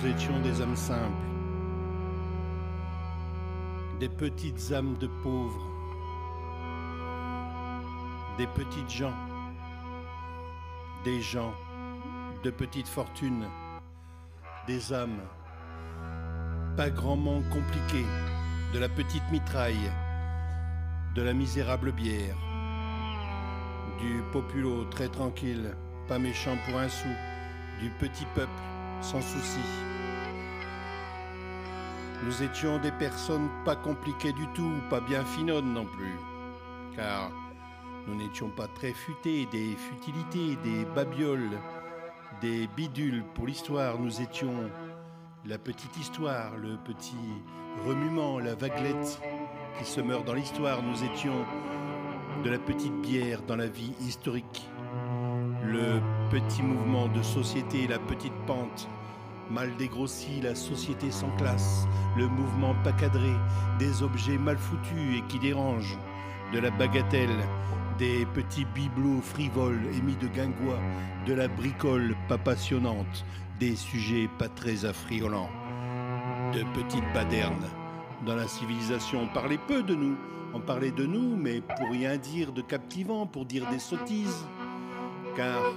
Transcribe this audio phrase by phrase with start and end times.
[0.00, 1.26] Nous étions des âmes simples,
[3.98, 5.66] des petites âmes de pauvres,
[8.36, 9.14] des petites gens,
[11.04, 11.52] des gens
[12.44, 13.46] de petite fortune,
[14.68, 15.20] des âmes
[16.76, 18.06] pas grandement compliquées,
[18.72, 19.90] de la petite mitraille,
[21.16, 22.36] de la misérable bière,
[23.98, 25.74] du populo très tranquille,
[26.06, 27.08] pas méchant pour un sou,
[27.80, 29.60] du petit peuple sans souci.
[32.24, 36.16] Nous étions des personnes pas compliquées du tout, pas bien finonnes non plus,
[36.96, 37.30] car
[38.06, 41.58] nous n'étions pas très futés, des futilités, des babioles,
[42.40, 43.98] des bidules pour l'histoire.
[43.98, 44.70] Nous étions
[45.44, 47.16] la petite histoire, le petit
[47.86, 49.20] remuement, la vaguelette
[49.78, 50.82] qui se meurt dans l'histoire.
[50.82, 51.44] Nous étions
[52.42, 54.68] de la petite bière dans la vie historique,
[55.64, 58.88] le petit mouvement de société, la petite pente,
[59.50, 63.32] mal dégrossie, la société sans classe, le mouvement pas cadré,
[63.78, 65.98] des objets mal foutus et qui dérangent,
[66.52, 67.36] de la bagatelle,
[67.98, 70.78] des petits bibelots frivoles émis de guingois,
[71.26, 73.24] de la bricole pas passionnante,
[73.58, 75.50] des sujets pas très affriolants,
[76.52, 77.68] de petites badernes.
[78.26, 80.16] Dans la civilisation, on parlait peu de nous,
[80.52, 84.46] on parlait de nous, mais pour rien dire de captivant, pour dire des sottises,
[85.38, 85.72] car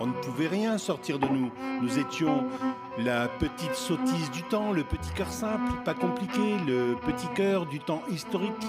[0.00, 1.52] on ne pouvait rien sortir de nous.
[1.80, 2.44] Nous étions
[2.98, 7.78] la petite sottise du temps, le petit cœur simple, pas compliqué, le petit cœur du
[7.78, 8.66] temps historique,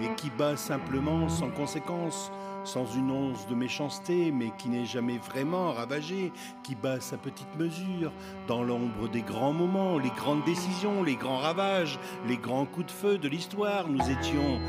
[0.00, 2.30] et qui bat simplement, sans conséquence,
[2.62, 7.52] sans une once de méchanceté, mais qui n'est jamais vraiment ravagé, qui bat sa petite
[7.58, 8.12] mesure,
[8.46, 12.92] dans l'ombre des grands moments, les grandes décisions, les grands ravages, les grands coups de
[12.92, 13.88] feu de l'histoire.
[13.88, 14.60] Nous étions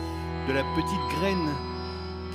[0.48, 1.69] de la petite graine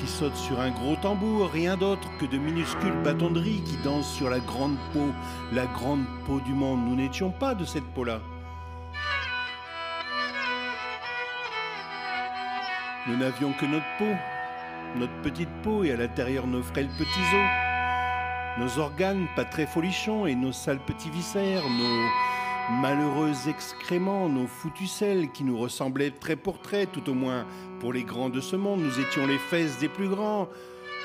[0.05, 4.29] qui saute sur un gros tambour, rien d'autre que de minuscules bâtons qui dansent sur
[4.29, 5.13] la grande peau,
[5.53, 6.81] la grande peau du monde.
[6.87, 8.21] Nous n'étions pas de cette peau-là.
[13.07, 14.13] Nous n'avions que notre peau,
[14.97, 20.27] notre petite peau et à l'intérieur nos frêles petits os, nos organes pas très folichons
[20.27, 26.37] et nos sales petits viscères, nos malheureux excréments, nos foutus selles qui nous ressemblaient trait
[26.37, 27.47] pour trait, tout au moins
[27.85, 28.81] pour les grands de ce monde.
[28.81, 30.49] Nous étions les fesses des plus grands.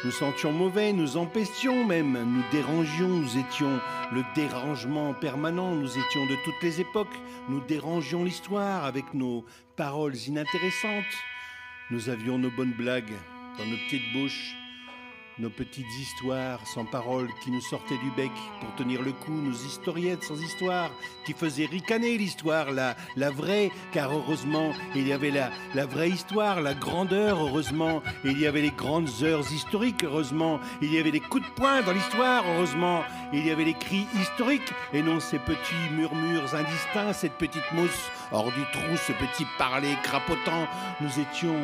[0.06, 3.81] Nous sentions mauvais, nous empestions même, nous dérangions, nous étions
[4.13, 7.19] le dérangement permanent, nous étions de toutes les époques,
[7.50, 9.44] nous dérangions l'histoire avec nos
[9.75, 11.03] paroles inintéressantes.
[11.91, 13.12] Nous avions nos bonnes blagues
[13.57, 14.56] dans nos petites bouches,
[15.39, 18.31] nos petites histoires sans paroles qui nous sortaient du bec.
[18.59, 20.91] Pour tenir le coup, nos historiettes sans histoire
[21.25, 26.09] qui faisaient ricaner l'histoire, la, la vraie, car heureusement il y avait la, la vraie
[26.09, 28.01] histoire, la grandeur, heureusement.
[28.25, 30.59] Il y avait les grandes heures historiques, heureusement.
[30.81, 33.03] Il y avait les coups de poing dans l'histoire, heureusement.
[33.31, 38.12] Il y avait les cris historiques et non ces petits murmures indistincts, cette petite mousse
[38.31, 40.68] hors du trou, ce petit parler crapotant.
[41.01, 41.56] Nous étions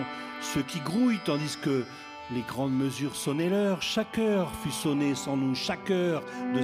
[0.42, 1.86] ceux qui grouillent tandis que
[2.32, 6.24] les grandes mesures sonnaient l'heure, chaque heure fut sonnée sans nous, chaque heure
[6.56, 6.62] de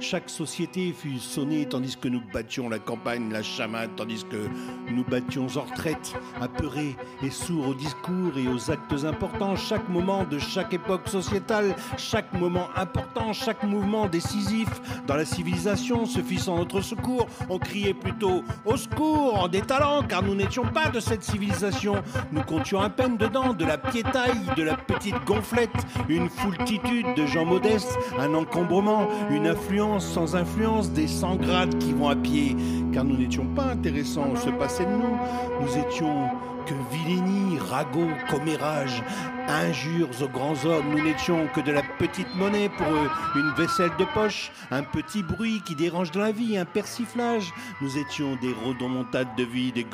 [0.00, 4.48] chaque, société fut sonnée tandis que nous battions la campagne, la chamade, tandis que
[4.90, 10.24] nous battions en retraite, apeurés et sourds aux discours et aux actes importants, chaque moment
[10.24, 14.68] de chaque époque sociétale, chaque moment important, chaque mouvement décisif
[15.06, 17.26] dans la civilisation se fit sans notre secours.
[17.48, 22.02] On criait plutôt au secours en détalant, car nous n'étions pas de cette civilisation.
[22.32, 25.70] Nous comptions à peine dedans de la piétaille, de la petite gonflette,
[26.08, 31.92] une foultitude de gens modestes, un encombrement, une affluence sans influence, des sans grades qui
[31.92, 32.56] vont à pied,
[32.92, 35.18] car nous n'étions pas intéressants, on se passait de nous,
[35.60, 36.28] nous étions
[36.66, 39.02] que vilainie, ragots, commérages,
[39.48, 43.92] injures aux grands hommes, nous n'étions que de la petite monnaie pour eux, une vaisselle
[43.98, 47.52] de poche, un petit bruit qui dérange dans la vie, un persiflage.
[47.80, 49.86] Nous étions des rodomontades de vie, des,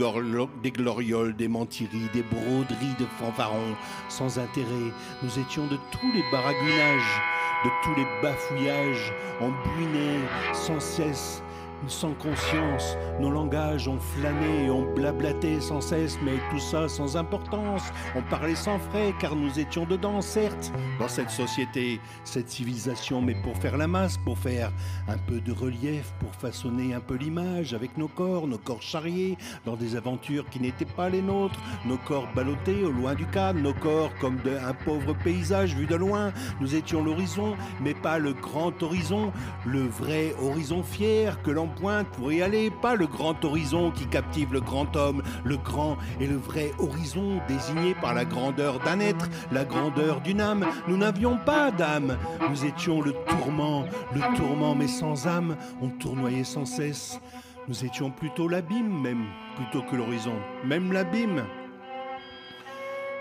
[0.63, 3.77] des glorioles, des mentiries, des broderies de fanfarons,
[4.09, 4.93] sans intérêt.
[5.23, 7.23] Nous étions de tous les baragouinages,
[7.65, 10.21] de tous les bafouillages, on buinait
[10.53, 11.43] sans cesse
[11.89, 17.83] sans conscience, nos langages ont flâné, on blablatait sans cesse, mais tout ça sans importance.
[18.15, 23.35] On parlait sans frais, car nous étions dedans, certes, dans cette société, cette civilisation, mais
[23.35, 24.73] pour faire la masse, pour faire
[25.09, 29.37] un peu de relief, pour façonner un peu l'image avec nos corps, nos corps charriés,
[29.65, 33.61] dans des aventures qui n'étaient pas les nôtres, nos corps ballottés au loin du cadre,
[33.61, 36.33] nos corps comme de, un pauvre paysage vu de loin.
[36.61, 39.33] Nous étions l'horizon, mais pas le grand horizon,
[39.65, 41.72] le vrai horizon fier que l'on
[42.13, 46.27] pour y aller, pas le grand horizon qui captive le grand homme, le grand et
[46.27, 50.67] le vrai horizon désigné par la grandeur d'un être, la grandeur d'une âme.
[50.89, 52.17] Nous n'avions pas d'âme,
[52.49, 53.85] nous étions le tourment,
[54.15, 57.21] le tourment mais sans âme, on tournoyait sans cesse.
[57.69, 59.27] Nous étions plutôt l'abîme même,
[59.57, 60.35] plutôt que l'horizon,
[60.65, 61.45] même l'abîme.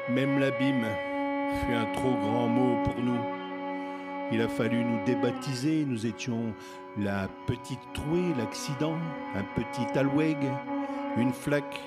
[0.10, 0.86] Même l'abîme
[1.62, 3.20] fut un trop grand mot pour nous.
[4.32, 6.54] Il a fallu nous débaptiser, nous étions
[6.98, 8.98] la petite trouée, l'accident,
[9.36, 10.38] un petit alweg,
[11.18, 11.80] une flaque.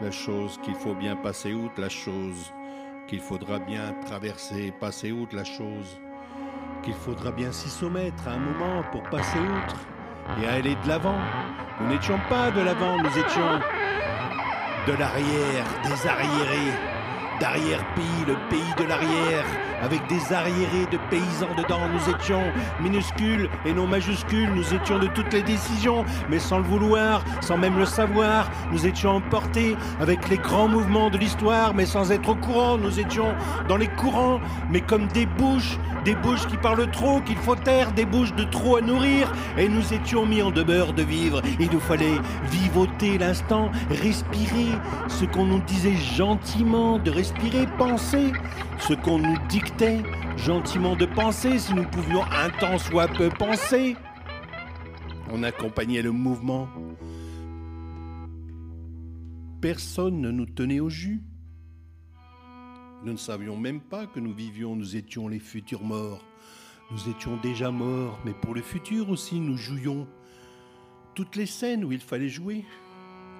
[0.00, 2.52] La chose qu'il faut bien passer outre, la chose
[3.06, 6.00] qu'il faudra bien traverser, passer outre, la chose
[6.82, 9.76] qu'il faudra bien s'y soumettre à un moment pour passer outre
[10.40, 11.18] et aller de l'avant.
[11.80, 13.60] Nous n'étions pas de l'avant, nous étions
[14.86, 16.72] de l'arrière, des arriérés,
[17.40, 19.44] d'arrière-pays, le pays de l'arrière,
[19.82, 21.88] avec des arriérés de paysans dedans.
[21.92, 22.42] Nous étions
[22.80, 27.56] minuscules et non majuscules, nous étions de toutes les décisions, mais sans le vouloir, sans
[27.56, 28.50] même le savoir.
[28.70, 32.76] Nous étions emportés avec les grands mouvements de l'histoire, mais sans être au courant.
[32.76, 33.34] Nous étions
[33.68, 34.40] dans les courants,
[34.70, 38.44] mais comme des bouches, des bouches qui parlent trop, qu'il faut taire, des bouches de
[38.44, 39.32] trop à nourrir.
[39.56, 41.40] Et nous étions mis en demeure de vivre.
[41.58, 42.18] Il nous fallait
[42.50, 44.68] vivoter l'instant, respirer
[45.08, 47.29] ce qu'on nous disait gentiment de respirer,
[47.78, 48.32] penser
[48.78, 50.02] ce qu'on nous dictait
[50.36, 53.96] gentiment de penser, si nous pouvions un temps soit peu penser.
[55.32, 56.68] On accompagnait le mouvement.
[59.60, 61.22] Personne ne nous tenait au jus.
[63.04, 66.24] Nous ne savions même pas que nous vivions, nous étions les futurs morts.
[66.90, 70.06] Nous étions déjà morts, mais pour le futur aussi, nous jouions
[71.14, 72.64] toutes les scènes où il fallait jouer.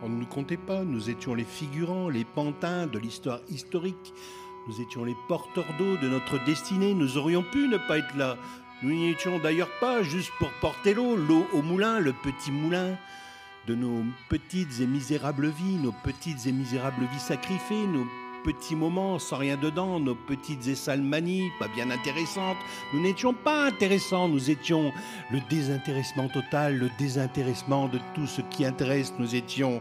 [0.03, 4.15] On ne nous comptait pas, nous étions les figurants, les pantins de l'histoire historique.
[4.67, 8.37] Nous étions les porteurs d'eau de notre destinée, nous aurions pu ne pas être là.
[8.83, 12.97] Nous n'y étions d'ailleurs pas juste pour porter l'eau, l'eau au moulin, le petit moulin
[13.67, 18.07] de nos petites et misérables vies, nos petites et misérables vies sacrifiées, nos
[18.45, 22.57] petits moments sans rien dedans, nos petites et sales manies, pas bien intéressantes.
[22.93, 24.93] Nous n'étions pas intéressants, nous étions
[25.31, 29.13] le désintéressement total, le désintéressement de tout ce qui intéresse.
[29.19, 29.81] Nous étions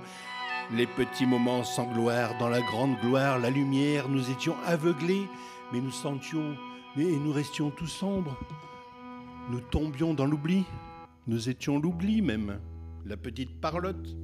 [0.72, 4.10] les petits moments sans gloire, dans la grande gloire, la lumière.
[4.10, 5.28] Nous étions aveuglés,
[5.74, 6.56] mais nous sentions
[6.98, 8.38] et nous restions tout sombres.
[9.50, 10.66] Nous tombions dans l'oubli.
[11.28, 12.60] Nous étions l'oubli même.
[13.06, 14.16] La petite parlotte.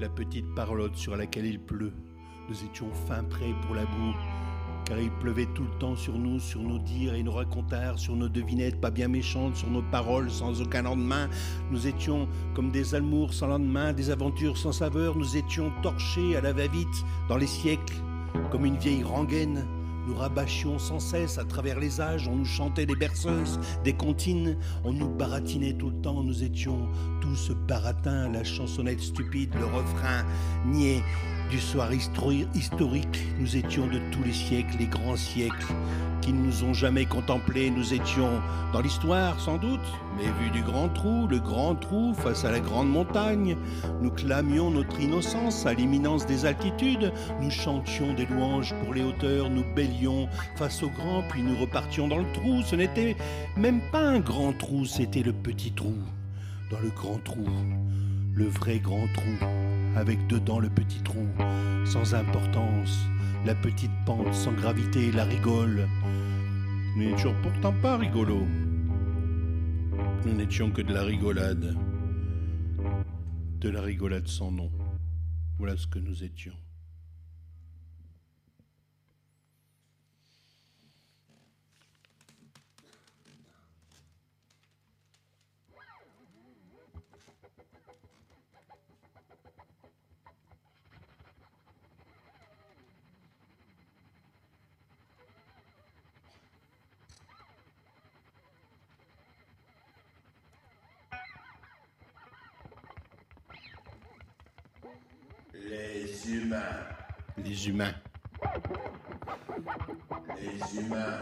[0.00, 1.92] La petite parlotte sur laquelle il pleut.
[2.52, 4.14] Nous étions fin prêts pour la boue,
[4.84, 8.14] car il pleuvait tout le temps sur nous, sur nos dires et nos racontars, sur
[8.14, 11.30] nos devinettes pas bien méchantes, sur nos paroles sans aucun lendemain.
[11.70, 15.16] Nous étions comme des amours sans lendemain, des aventures sans saveur.
[15.16, 17.96] Nous étions torchés à la va-vite dans les siècles,
[18.50, 19.66] comme une vieille rengaine.
[20.06, 24.58] Nous rabâchions sans cesse à travers les âges, on nous chantait des berceuses, des comptines,
[24.84, 26.86] on nous baratinait tout le temps, nous étions
[27.22, 30.26] tous baratins, la chansonnette stupide, le refrain
[30.66, 31.02] niais
[31.52, 35.66] du soir historique, nous étions de tous les siècles, les grands siècles
[36.22, 38.40] qui ne nous ont jamais contemplés, nous étions
[38.72, 39.84] dans l'histoire sans doute,
[40.16, 43.54] mais vu du grand trou, le grand trou face à la grande montagne,
[44.00, 49.50] nous clamions notre innocence à l'imminence des altitudes, nous chantions des louanges pour les hauteurs,
[49.50, 53.14] nous bélions face au grand, puis nous repartions dans le trou, ce n'était
[53.58, 55.96] même pas un grand trou, c'était le petit trou,
[56.70, 57.44] dans le grand trou,
[58.34, 59.46] le vrai grand trou
[59.94, 61.26] avec dedans le petit trou,
[61.84, 62.98] sans importance,
[63.44, 65.86] la petite pente sans gravité, la rigole.
[66.96, 68.46] Nous n'étions pourtant pas rigolos.
[70.24, 71.76] Nous n'étions que de la rigolade.
[73.60, 74.70] De la rigolade sans nom.
[75.58, 76.54] Voilà ce que nous étions.
[105.54, 106.62] Les humains.
[107.44, 107.94] Les humains.
[110.40, 111.18] Les humains.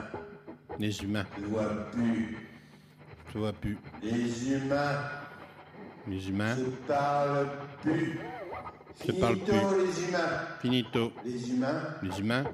[0.79, 1.27] Les humains.
[1.41, 2.39] Ne voient plus.
[3.33, 3.79] Je vois plus.
[4.03, 4.99] Les humains
[6.09, 6.57] Les humains.
[6.57, 7.49] ne parlent
[7.83, 8.19] plus.
[9.07, 9.87] Se parlent Finito, plus.
[9.87, 10.29] les humains.
[10.61, 11.13] Finito.
[11.25, 12.45] Les humains, Les humains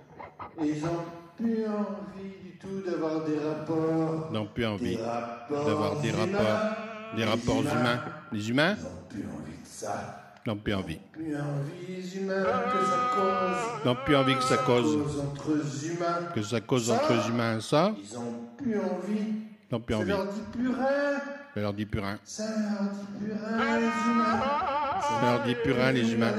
[0.63, 1.05] ils ont
[1.37, 4.31] plus envie du tout d'avoir des rapports.
[4.33, 6.19] n'ont plus envie Des rapports d'avoir des humains.
[6.39, 8.01] rapports, des Les rapports humains.
[8.33, 10.26] Les humains Ils ont plus envie de ça.
[10.47, 10.99] N'ont plus envie.
[11.13, 13.85] Plus envie, les humains, que ça cause.
[13.85, 15.51] N'ont plus envie que ça cause, entre
[15.87, 16.29] humains.
[16.35, 17.61] que ça cause Ça entre humains.
[17.61, 19.23] Ça, Ils ont plus envie.
[19.73, 20.09] n'ont plus Ça envie.
[20.11, 21.21] leur dit plus rien.
[21.55, 22.19] Ça leur dit plus rien.
[22.25, 24.41] Ça leur dit plus rien, les humains.
[25.01, 26.33] Ça leur dit plus rien, les humains.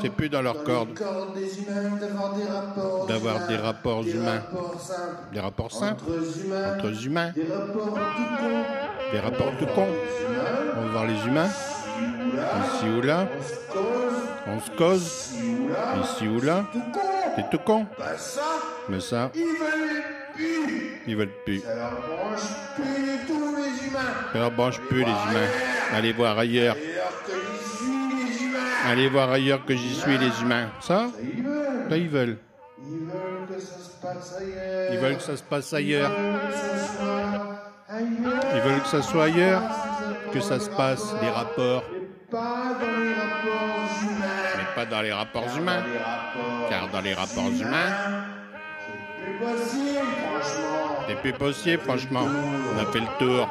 [0.00, 3.46] C'est plus dans leur corde corde des humains d'avoir des rapports d'avoir humains.
[3.48, 5.32] des rapports Des humains, rapports simples.
[5.32, 6.74] des rapports simples Entre humains.
[6.78, 9.12] entre humains, Des rapports tout cons.
[9.12, 9.88] des rapports tout cons.
[10.76, 11.48] On va voir les humains,
[12.32, 13.26] ici ou là,
[14.46, 15.34] On se cause.
[16.02, 16.64] Ici ou là.
[17.36, 17.86] C'est tout con,
[18.88, 19.30] mais ça,
[21.06, 21.60] ils veulent plus.
[21.60, 22.40] Ça leur branche
[22.76, 24.14] plus les humains.
[24.32, 25.50] Ça leur branche plus, les humains.
[25.94, 26.76] Allez voir ailleurs.
[28.88, 30.68] Allez voir ailleurs que j'y suis, les humains.
[30.80, 31.08] Ça,
[31.88, 32.38] là, ils veulent.
[32.84, 34.92] Ils veulent que ça se passe ailleurs.
[34.92, 36.12] Ils veulent que ça se passe ailleurs.
[38.54, 39.62] Ils veulent que ça soit ailleurs.
[40.32, 41.84] Que ça se passe, les rapports,
[42.32, 44.26] pas dans les rapports humains.
[44.56, 45.84] mais pas dans les rapports humains.
[45.92, 47.92] Les rapports Car dans les rapports humains,
[48.86, 51.04] c'est plus possible, franchement.
[51.06, 52.26] c'est plus possible, franchement.
[52.74, 53.48] On a fait le tour.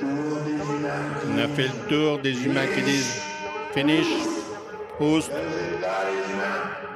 [0.00, 0.88] Humains.
[1.28, 3.20] On a fait le tour des humains qui disent
[3.74, 4.06] finish,
[4.98, 5.20] humains.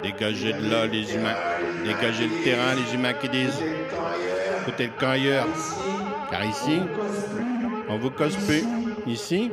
[0.02, 1.36] dégagez de là, les humains.
[1.84, 3.62] Dégagez le terrain, les humains qui disent
[4.64, 5.46] C'est le camp ailleurs.
[6.30, 6.80] Car ici,
[7.90, 8.64] on vous cause plus.
[9.06, 9.50] Ici,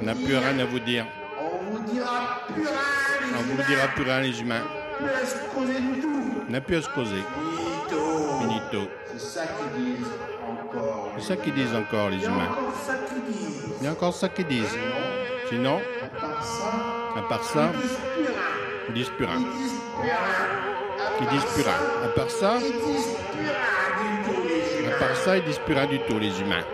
[0.00, 1.06] On n'a plus rien à vous dire.
[1.38, 2.70] On vous dira plus rien,
[3.20, 3.64] les On vous humains.
[3.68, 4.62] dira plus rien, les humains.
[4.98, 6.20] Plus à se poser du tout.
[6.48, 7.22] On n'a plus à se poser.
[7.90, 8.40] Finito.
[8.40, 8.88] Finito.
[9.12, 10.06] C'est ça qu'ils disent
[10.48, 11.12] encore.
[11.18, 12.48] C'est ça qu'ils disent encore, les humains.
[13.80, 14.76] Il y a encore ça qu'ils disent.
[15.48, 15.80] Sinon,
[17.16, 17.70] À part ça,
[18.88, 19.42] ils disent plus rien.
[21.20, 21.74] ils disent plus rien.
[22.04, 23.42] À part ça, plus
[24.80, 24.90] rien.
[24.94, 26.64] À part ça, Ils disent plus rien du tout, les humains.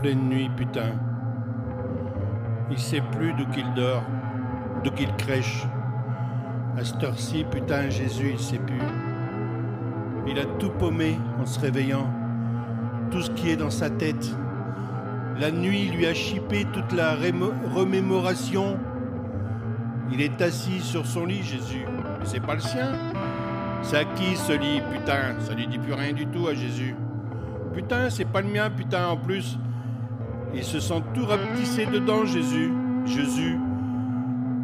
[0.00, 0.92] Pleine nuit, putain.
[2.70, 4.02] Il sait plus d'où qu'il dort,
[4.82, 5.66] d'où qu'il crèche.
[6.78, 8.80] À cette heure-ci, putain, Jésus, il sait plus.
[10.26, 12.08] Il a tout paumé en se réveillant.
[13.10, 14.34] Tout ce qui est dans sa tête.
[15.38, 18.78] La nuit lui a chippé toute la remémoration.
[20.12, 21.84] Il est assis sur son lit, Jésus.
[22.18, 22.92] Mais c'est pas le sien.
[23.82, 25.40] C'est à qui ce lit, putain?
[25.40, 26.94] Ça lui dit plus rien du tout à Jésus.
[27.74, 29.58] Putain, c'est pas le mien, putain, en plus.
[30.54, 32.72] Il se sent tout rapetissé dedans, Jésus.
[33.06, 33.56] Jésus.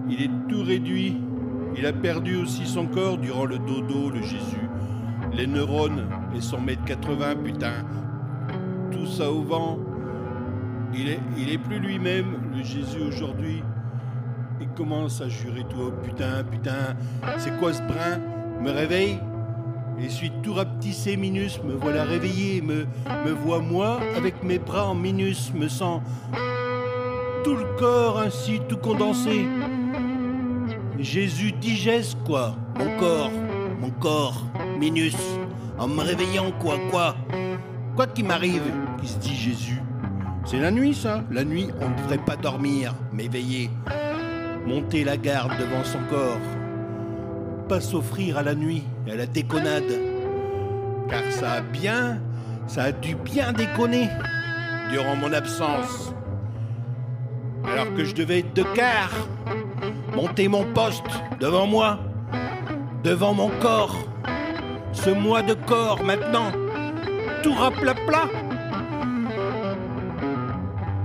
[0.09, 1.21] Il est tout réduit.
[1.77, 4.69] Il a perdu aussi son corps durant le dodo, le Jésus.
[5.33, 7.85] Les neurones et son mètre 80, putain.
[8.91, 9.79] Tout ça au vent.
[10.95, 13.63] Il est, il est plus lui-même, le Jésus aujourd'hui.
[14.61, 16.97] Il commence à jurer tout haut, putain, putain,
[17.37, 18.19] c'est quoi ce brin?
[18.63, 19.19] Me réveille
[20.01, 22.87] et suis tout rapetissé, Minus, me voilà réveillé, me,
[23.25, 26.03] me vois moi avec mes bras en Minus, me sens
[27.45, 29.47] tout le corps ainsi tout condensé.
[30.99, 32.57] Jésus digeste quoi?
[32.79, 33.31] Mon corps,
[33.81, 34.45] mon corps,
[34.79, 35.17] Minus,
[35.79, 37.17] en me réveillant quoi, quoi?
[37.95, 38.63] Quoi qui m'arrive
[39.01, 39.81] Qui se dit Jésus
[40.45, 43.71] C'est la nuit ça La nuit, on ne devrait pas dormir, mais veiller.
[44.67, 46.41] Monter la garde devant son corps
[47.67, 50.01] pas s'offrir à la nuit, à la déconnade.
[51.09, 52.21] Car ça a bien,
[52.67, 54.09] ça a dû bien déconner
[54.91, 56.13] durant mon absence.
[57.65, 59.29] Alors que je devais être de quart,
[60.15, 61.05] monter mon poste
[61.41, 61.99] devant moi,
[63.05, 63.97] devant mon corps,
[64.93, 66.53] ce moi de corps maintenant,
[67.43, 68.29] tout raplapla.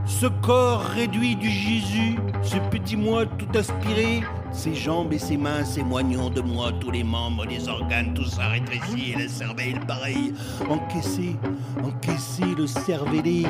[0.05, 5.63] Ce corps réduit du Jésus, ce petit moi tout aspiré, ses jambes et ses mains,
[5.63, 9.79] ses moignons de moi, tous les membres, les organes, tout ça rétréci, et la cervelle
[9.88, 10.34] pareil,
[10.70, 11.36] encaissé,
[11.84, 13.43] encaissé le cervelet,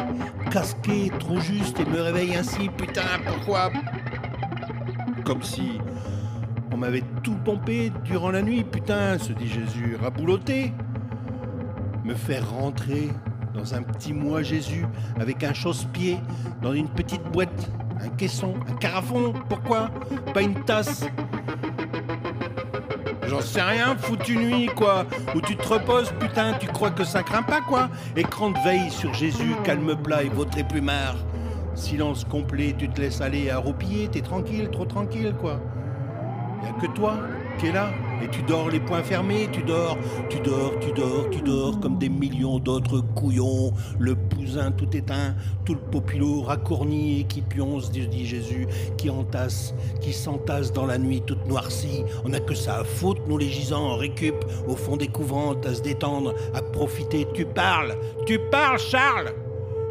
[0.52, 3.72] casqué, trop juste, et me réveille ainsi, putain, pourquoi?
[5.26, 5.80] Comme si
[6.72, 10.74] on m'avait tout pompé durant la nuit, putain, se dit Jésus, rabouloté.
[12.04, 13.10] Me faire rentrer
[13.54, 14.86] dans un petit moi Jésus,
[15.20, 16.18] avec un chausse-pied,
[16.62, 17.72] dans une petite boîte,
[18.04, 19.90] Un caisson Un carafon Pourquoi
[20.34, 21.06] Pas une tasse
[23.28, 25.06] J'en sais rien, foutu nuit, quoi.
[25.34, 27.90] Où tu te reposes, putain, tu crois que ça craint pas, quoi.
[28.18, 31.16] Écran de veille sur Jésus, calme plat et vautré plumard.
[31.74, 35.62] Silence complet, tu te laisses aller à roupiller, t'es tranquille, trop tranquille, quoi.
[36.62, 37.20] Y a que toi
[37.58, 37.92] qui es là,
[38.24, 39.98] et tu dors les poings fermés, tu dors,
[40.30, 43.72] tu dors, tu dors, tu dors comme des millions d'autres couillons.
[44.00, 45.36] Le pousin tout éteint,
[45.66, 50.98] tout le populo racorni et qui pionce, dit Jésus, qui entasse, qui s'entasse dans la
[50.98, 52.04] nuit toute noircie.
[52.26, 54.36] On n'a que ça à foutre, nous les gisants en récup,
[54.68, 57.28] au fond des couvents, à se détendre, à profiter.
[57.34, 59.34] Tu parles, tu parles, Charles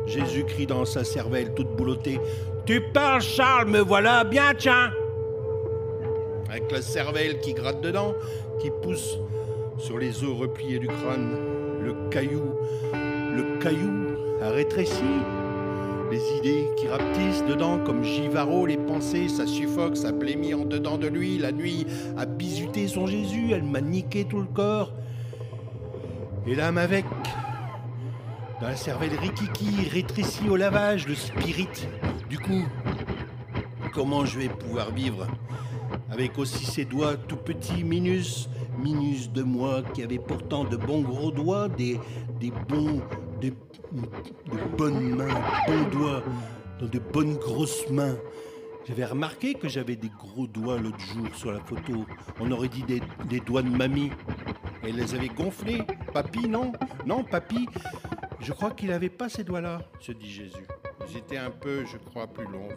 [0.07, 2.19] Jésus crie dans sa cervelle toute boulottée.
[2.67, 4.91] Tu parles, Charles, me voilà bien, tiens
[6.51, 8.15] avec la cervelle qui gratte dedans,
[8.61, 9.19] qui pousse
[9.79, 11.37] sur les os repliés du crâne.
[11.83, 12.43] Le caillou,
[12.93, 15.05] le caillou a rétréci.
[16.11, 20.99] Les idées qui rapetissent dedans comme Givaro, les pensées, ça suffoque, ça blémit en dedans
[20.99, 21.39] de lui.
[21.39, 21.87] La nuit
[22.19, 24.93] a bisuté son Jésus, elle m'a niqué tout le corps.
[26.47, 27.05] Et l'âme avec.
[28.61, 31.69] Dans la cervelle rikiki, rétrécie au lavage, le spirit.
[32.29, 32.65] Du coup,
[33.95, 35.27] comment je vais pouvoir vivre
[36.11, 41.03] avec aussi ses doigts tout petits, minus, minus de moi, qui avait pourtant de bons
[41.03, 41.99] gros doigts, des,
[42.41, 43.01] des bons,
[43.41, 46.23] des, de bonnes mains, bons doigts,
[46.81, 48.17] de bonnes grosses mains.
[48.87, 52.07] J'avais remarqué que j'avais des gros doigts l'autre jour sur la photo.
[52.41, 54.11] On aurait dit des, des doigts de mamie.
[54.83, 55.83] Elle les avait gonflés.
[56.13, 56.73] Papy, non?
[57.07, 57.69] Non, papy,
[58.41, 60.67] je crois qu'il n'avait pas ces doigts-là, se dit Jésus.
[61.31, 62.69] Ils un peu, je crois, plus longs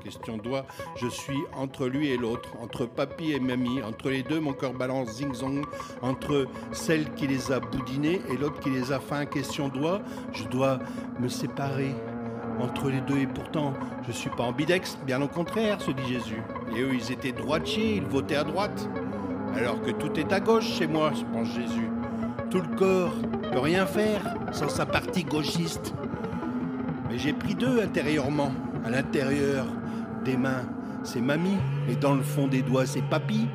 [0.00, 0.64] question doigt,
[0.96, 4.72] je suis entre lui et l'autre, entre papy et mamie, entre les deux, mon cœur
[4.72, 5.64] balance zing-zong,
[6.02, 10.00] entre celle qui les a boudinés et l'autre qui les a fait question doigt,
[10.32, 10.78] je dois
[11.18, 11.94] me séparer
[12.60, 13.74] entre les deux et pourtant
[14.06, 16.42] je suis pas ambidextre, bien au contraire, se dit Jésus.
[16.76, 18.88] Et eux, ils étaient droitiers, ils votaient à droite,
[19.56, 21.88] alors que tout est à gauche chez moi, pense Jésus.
[22.50, 23.14] Tout le corps
[23.52, 24.20] peut rien faire
[24.52, 25.94] sans sa partie gauchiste.
[27.08, 28.52] Mais j'ai pris deux intérieurement,
[28.84, 29.66] à l'intérieur
[30.24, 30.64] des mains,
[31.02, 33.48] c'est mamie, et dans le fond des doigts, c'est papy.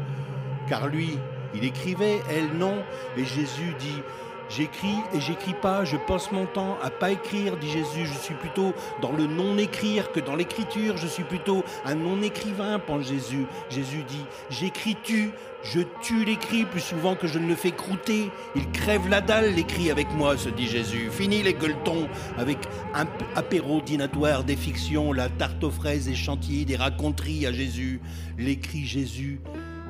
[0.67, 1.17] Car lui,
[1.53, 2.75] il écrivait, elle non,
[3.17, 4.01] et Jésus dit
[4.49, 8.05] J'écris et j'écris pas, je passe mon temps à pas écrire, dit Jésus.
[8.05, 10.97] Je suis plutôt dans le non-écrire que dans l'écriture.
[10.97, 13.45] Je suis plutôt un non-écrivain, pense Jésus.
[13.69, 15.31] Jésus dit J'écris tu,
[15.63, 18.29] je tue l'écrit plus souvent que je ne le fais croûter.
[18.55, 21.09] Il crève la dalle, l'écrit avec moi, se dit Jésus.
[21.11, 22.59] Fini les gueuletons avec
[22.93, 27.99] un apéro dînatoire des fictions, la tarte aux fraises et chantilly des raconteries à Jésus.
[28.37, 29.41] L'écrit Jésus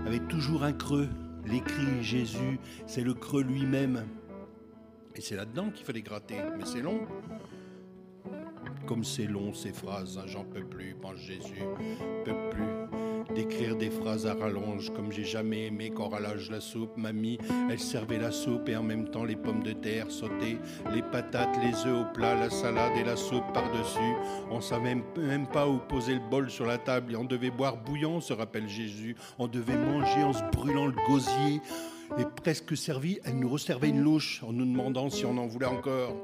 [0.05, 1.09] avait toujours un creux.
[1.45, 4.05] L'écrit Jésus, c'est le creux lui-même.
[5.15, 6.37] Et c'est là-dedans qu'il fallait gratter.
[6.57, 7.07] Mais c'est long.
[8.85, 11.63] Comme c'est long ces phrases, hein, j'en peux plus, pense Jésus,
[12.23, 16.95] peux plus d'écrire des phrases à rallonge comme j'ai jamais aimé qu'on rallonge la soupe.
[16.95, 20.59] Mamie, elle servait la soupe et en même temps les pommes de terre sautées,
[20.93, 24.15] les patates, les œufs au plat, la salade et la soupe par-dessus.
[24.51, 27.77] On savait même pas où poser le bol sur la table et on devait boire
[27.77, 29.15] bouillon, se rappelle Jésus.
[29.39, 31.61] On devait manger en se brûlant le gosier
[32.17, 35.65] et presque servi, elle nous resservait une louche en nous demandant si on en voulait
[35.65, 36.15] encore.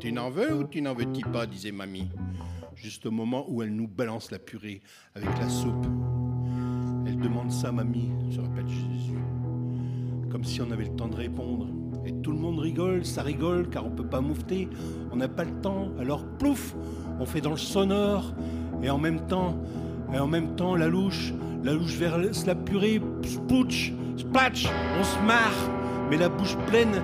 [0.00, 2.10] Tu n'en veux ou tu n'en veux-tu pas disait mamie.
[2.74, 4.80] Juste au moment où elle nous balance la purée
[5.14, 5.86] avec la soupe.
[7.06, 9.18] Elle demande ça, mamie, se rappelle Jésus.
[10.30, 11.68] Comme si on avait le temps de répondre.
[12.04, 14.68] Et tout le monde rigole, ça rigole, car on peut pas moufter,
[15.12, 15.92] on n'a pas le temps.
[16.00, 16.74] Alors plouf,
[17.20, 18.34] on fait dans le sonore,
[18.82, 19.56] et en même temps,
[20.12, 21.32] et en même temps, la louche,
[21.62, 24.66] la louche vers la purée, spouch, splatch,
[24.98, 25.70] on se marre,
[26.10, 27.02] mais la bouche pleine,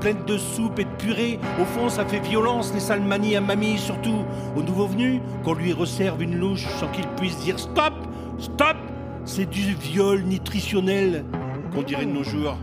[0.00, 1.38] pleine de soupe et de purée.
[1.60, 4.24] Au fond, ça fait violence, les sales manies à mamie, surtout
[4.56, 7.94] au nouveau venu, qu'on lui resserve une louche sans qu'il puisse dire stop,
[8.38, 8.76] stop.
[9.24, 11.24] C'est du viol nutritionnel,
[11.74, 12.56] qu'on dirait de nos jours.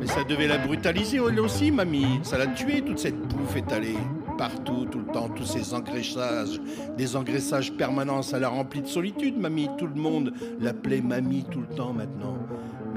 [0.00, 2.20] Mais ça devait la brutaliser elle aussi, mamie.
[2.22, 3.96] Ça l'a tué, toute cette bouffe étalée
[4.38, 6.60] partout, tout le temps, tous ces engraissages,
[6.96, 9.68] des engraissages permanents, ça l'a rempli de solitude, mamie.
[9.76, 12.38] Tout le monde l'appelait mamie tout le temps maintenant.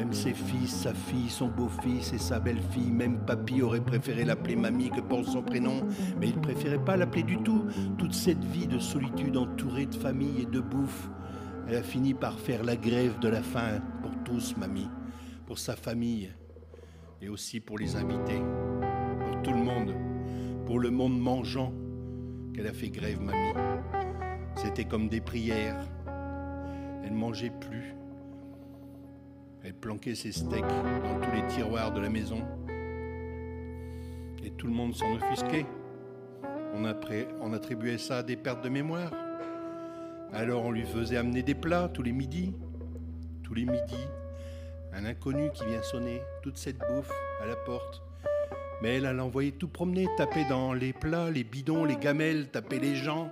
[0.02, 4.56] Même ses fils, sa fille, son beau-fils et sa belle-fille, même papy aurait préféré l'appeler
[4.56, 5.86] mamie que pour son prénom,
[6.20, 7.68] mais il préférait pas l'appeler du tout.
[8.00, 11.08] Toute cette vie de solitude entourée de famille et de bouffe,
[11.68, 14.90] elle a fini par faire la grève de la faim pour tous, mamie,
[15.46, 16.32] pour sa famille
[17.22, 18.42] et aussi pour les invités,
[19.24, 19.94] pour tout le monde
[20.66, 21.74] pour le monde mangeant
[22.56, 23.54] qu'elle a fait grève, mamie.
[24.56, 25.86] C'était comme des prières.
[27.04, 27.94] Elle ne mangeait plus.
[29.64, 32.42] Elle planquait ses steaks dans tous les tiroirs de la maison.
[34.44, 35.68] Et tout le monde s'en offusquait.
[36.74, 39.12] on, attribuait ça à des pertes de mémoire.
[40.34, 42.56] Alors on lui faisait amener des plats tous les midis.
[43.44, 44.08] Tous les midis,
[44.94, 47.12] un inconnu qui vient sonner toute cette bouffe
[47.44, 48.02] à la porte.
[48.82, 52.80] Mais elle, elle envoyait tout promener, taper dans les plats, les bidons, les gamelles, taper
[52.80, 53.30] les gens.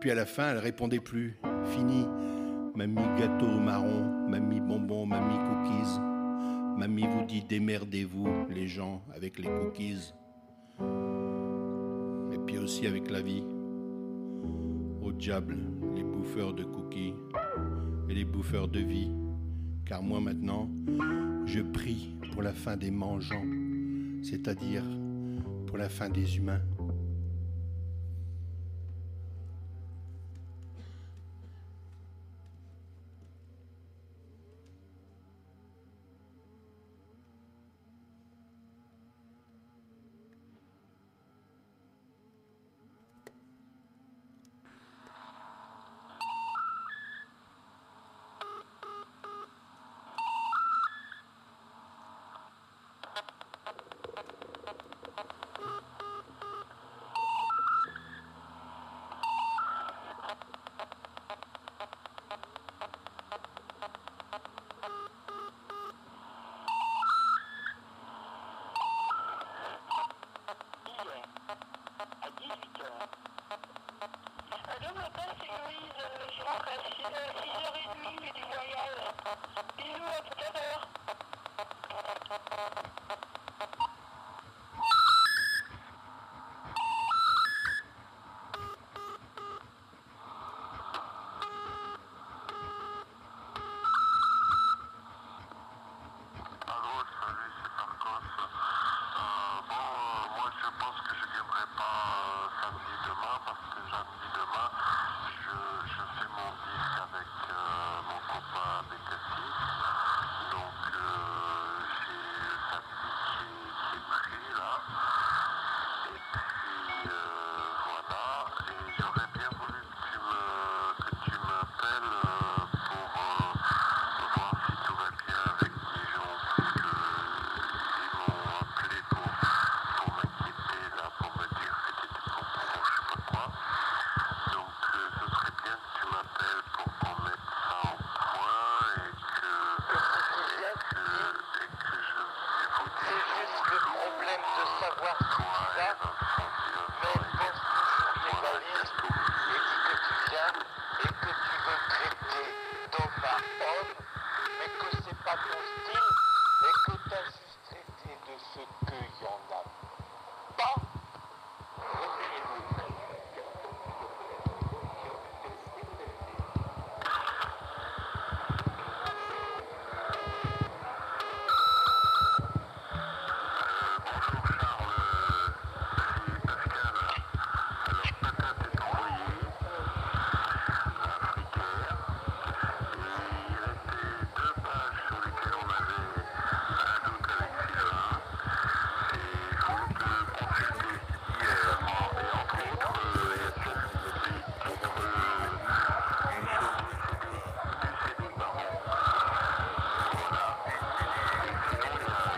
[0.00, 1.38] Puis à la fin, elle répondait plus.
[1.72, 2.06] Fini.
[2.76, 5.98] Mamie gâteau marron, mamie bonbon, mamie cookies.
[6.76, 10.12] Mamie vous dit démerdez-vous, les gens, avec les cookies.
[12.34, 13.42] Et puis aussi avec la vie.
[15.00, 15.56] Au diable,
[15.94, 17.14] les bouffeurs de cookies
[18.10, 19.10] et les bouffeurs de vie.
[19.86, 20.68] Car moi maintenant,
[21.46, 23.46] je prie pour la fin des mangeants,
[24.22, 24.84] c'est-à-dire
[25.66, 26.60] pour la fin des humains.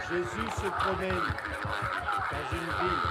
[0.08, 1.20] Se promène
[2.30, 3.04] dans une ville.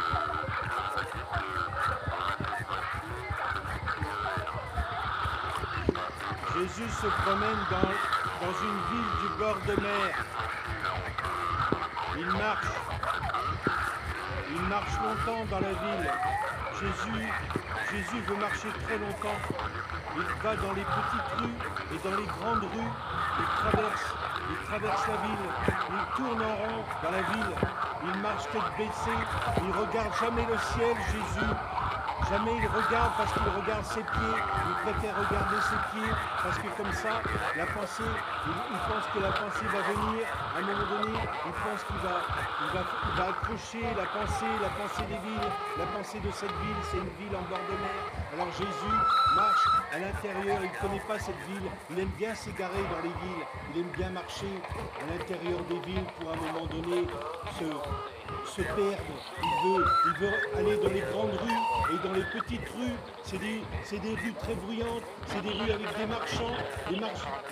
[6.55, 10.25] Jésus se promène dans, une ville du bord de mer.
[12.17, 12.67] Il marche.
[14.49, 16.11] Il marche longtemps dans la ville.
[16.79, 17.27] Jésus,
[17.91, 19.39] Jésus veut marcher très longtemps.
[20.15, 21.59] Il va dans les petites rues
[21.93, 22.91] et dans les grandes rues.
[23.39, 24.16] Il traverse
[24.67, 25.47] traverse la ville,
[25.89, 27.55] il tourne en rond dans la ville,
[28.03, 29.21] il marche tête baissée,
[29.63, 31.51] il regarde jamais le ciel, Jésus.
[32.29, 36.67] Jamais il regarde parce qu'il regarde ses pieds, il préfère regarder ses pieds parce que
[36.75, 37.21] comme ça,
[37.55, 41.83] la pensée, il, pense que la pensée va venir à un moment donné, il pense
[41.87, 42.19] qu'il va,
[42.65, 46.51] il va, il va accrocher la pensée, la pensée des villes, la pensée de cette
[46.51, 48.26] ville, c'est une ville en bord de mer.
[48.33, 48.95] Alors Jésus
[49.35, 53.15] marche à l'intérieur, il ne connaît pas cette ville, il aime bien s'égarer dans les
[53.23, 54.51] villes, il aime bien marcher
[55.01, 57.07] à l'intérieur des villes pour à un moment donné
[57.57, 59.15] se, perdre.
[59.41, 64.33] Il veut, aller dans les grandes rues et dans les petites rues, c'est des, rues
[64.33, 66.57] très bruyantes, c'est des rues avec des marchands,
[66.89, 66.99] les,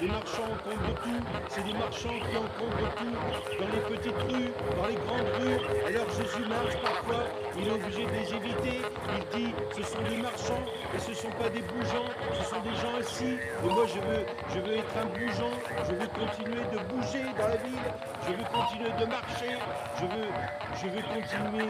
[0.02, 4.88] les marchands encombrent tout, c'est des marchands qui encombrent tout, dans les petites rues, dans
[4.88, 5.88] les grandes rues.
[5.88, 7.24] Alors Jésus marche parfois,
[7.58, 8.82] il est obligé de les éviter,
[9.16, 12.62] il dit ce sont des marchands et ce ne sont pas des bougeants, ce sont
[12.62, 13.38] des gens assis.
[13.64, 15.56] Et moi je veux, être un bougeant,
[15.88, 17.88] je veux continuer de bouger dans la ville,
[18.28, 19.56] je veux continuer de marcher,
[20.00, 20.06] je
[20.88, 21.68] veux, continuer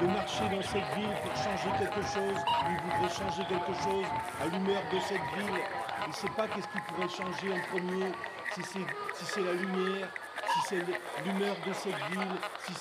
[0.00, 2.38] de, marcher dans cette ville pour changer quelque chose.
[2.68, 4.06] Il voudrait changer quelque chose
[4.40, 5.60] à l'humeur de cette ville.
[6.04, 8.12] Il ne sait pas qu'est-ce qui pourrait changer en premier,
[8.54, 10.08] si c'est la lumière,
[10.54, 10.84] si c'est
[11.24, 12.74] l'humeur de cette ville, si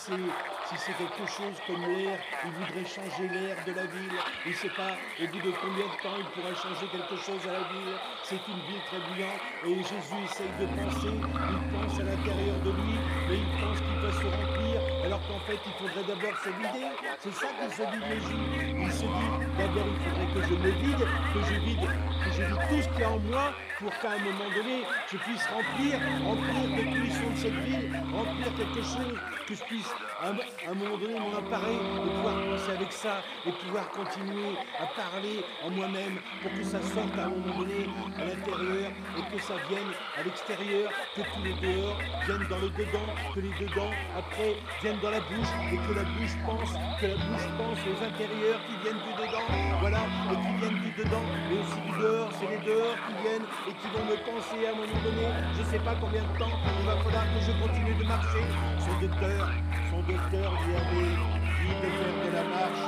[0.78, 4.18] c'est quelque chose comme l'air, il voudrait changer l'air de la ville.
[4.46, 7.42] Il ne sait pas au bout de combien de temps il pourrait changer quelque chose
[7.50, 7.98] à la ville.
[8.24, 12.72] C'est une ville très brillante et Jésus essaye de penser, il pense à l'intérieur de
[12.72, 14.63] lui, mais il pense qu'il peut se remplir,
[15.04, 16.88] alors qu'en fait il faudrait d'abord se vider.
[17.20, 18.36] C'est ça qu'il se dit Jésus.
[18.80, 21.90] Il se dit d'abord il faudrait que je me vide, que je vide,
[22.24, 24.84] que je vide tout ce qu'il y a en moi pour qu'à un moment donné
[25.12, 29.92] je puisse remplir, remplir les puissants de cette ville, remplir quelque chose, que je puisse
[30.22, 30.30] à
[30.72, 35.44] un moment donné mon appareil de pouvoir penser avec ça et pouvoir continuer à parler
[35.64, 39.56] en moi-même pour que ça sorte à un moment donné à l'intérieur et que ça
[39.68, 44.56] vienne à l'extérieur, que tous les dehors viennent dans le dedans, que les dedans après
[44.82, 48.60] viennent dans la bouche et que la bouche pense, que la bouche pense aux intérieurs
[48.68, 49.48] qui viennent du dedans,
[49.80, 53.48] voilà, et qui viennent du dedans, mais aussi du dehors, c'est les dehors qui viennent
[53.68, 55.26] et qui vont me penser à un moment donné,
[55.58, 58.44] je sais pas combien de temps, il va falloir que je continue de marcher,
[58.78, 59.42] son docteur,
[59.90, 62.86] son docteur lui avait dit de faire de la marche.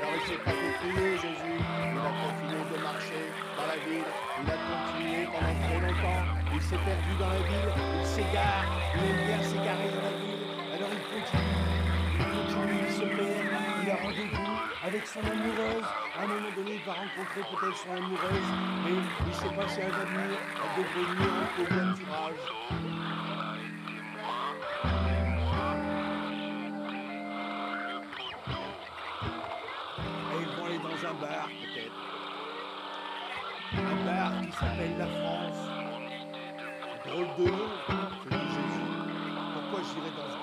[0.00, 1.60] Alors il s'est pas fait Jésus.
[1.60, 3.24] Il a continué de marcher
[3.56, 4.08] dans la ville.
[4.40, 6.22] Il a continué pendant très longtemps.
[6.54, 7.72] Il s'est perdu dans la ville.
[8.00, 8.64] Il s'égare.
[8.96, 10.29] Il aime bien dans la ville.
[12.20, 13.46] Alors il se perd.
[13.82, 14.50] Il a rendez-vous
[14.84, 15.88] avec son amoureuse.
[16.16, 18.50] À un moment donné, il va rencontrer peut-être son amoureuse,
[18.84, 20.38] mais il ne sait pas si elle va venir.
[20.62, 22.40] Elle devrait venir au tirage.
[31.04, 32.00] un bar peut-être.
[33.74, 35.60] Un bar qui s'appelle la France.
[37.06, 37.68] Drôle de nom,
[38.30, 38.90] Jésus.
[39.54, 40.39] Pourquoi j'irais dans ce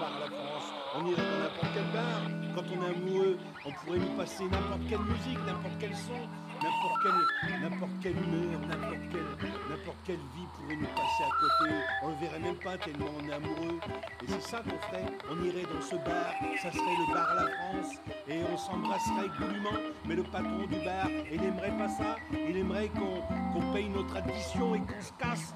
[1.00, 2.22] On irait dans n'importe quel bar.
[2.56, 6.18] Quand on est amoureux, on pourrait nous passer n'importe quelle musique, n'importe quel son,
[6.58, 11.76] n'importe quelle, humeur, n'importe quelle, vie pourrait nous passer à côté.
[12.02, 13.80] On le verrait même pas tellement on est amoureux.
[14.24, 15.06] Et c'est ça qu'on ferait.
[15.30, 16.34] On irait dans ce bar,
[16.64, 17.94] ça serait le bar La France,
[18.28, 19.78] et on s'embrasserait goulûment.
[20.08, 22.16] Mais le patron du bar, il n'aimerait pas ça.
[22.32, 25.54] Il aimerait qu'on paye notre addition et qu'on se casse.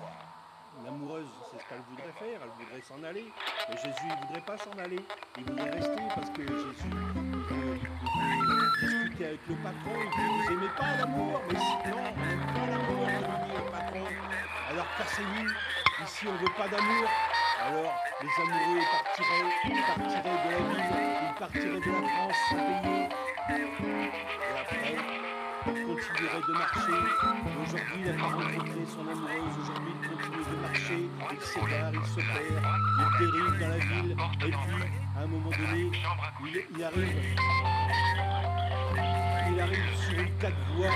[0.83, 3.25] L'amoureuse, c'est ce qu'elle voudrait faire, elle voudrait s'en aller.
[3.69, 4.99] Mais Jésus, il voudrait pas s'en aller.
[5.37, 7.11] Il voudrait rester parce que Jésus
[8.81, 9.91] discuter avec le patron.
[9.93, 11.41] Vous aimez pas l'amour?
[11.47, 14.05] Mais non, on n'aime pas l'amour, dit le patron.
[14.69, 15.49] Alors cassez-nous.
[16.03, 17.09] Ici, on ne veut pas d'amour.
[17.63, 19.49] Alors, les amoureux partiraient,
[19.85, 20.85] partiraient de la ville,
[21.29, 23.30] ils partiraient de la France.
[26.47, 26.91] De marcher.
[27.61, 29.55] Aujourd'hui, il n'a pas rencontré son amoureuse.
[29.61, 31.09] Aujourd'hui, il continue de marcher.
[31.31, 32.63] Il s'égare, il se perd,
[32.99, 34.11] il dérive dans la ville.
[34.11, 34.55] Et puis,
[35.15, 35.91] à un moment donné,
[36.75, 37.19] il, arrive.
[39.51, 40.87] Il arrive sur une quatre voies.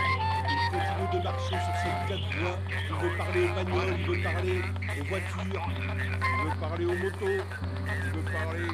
[0.48, 2.60] Il continue de marcher sur cette quatre voies.
[2.70, 4.62] Il veut parler aux bagnoles, il veut parler
[5.00, 7.44] aux voitures, il veut parler aux motos,
[7.86, 8.68] il veut parler,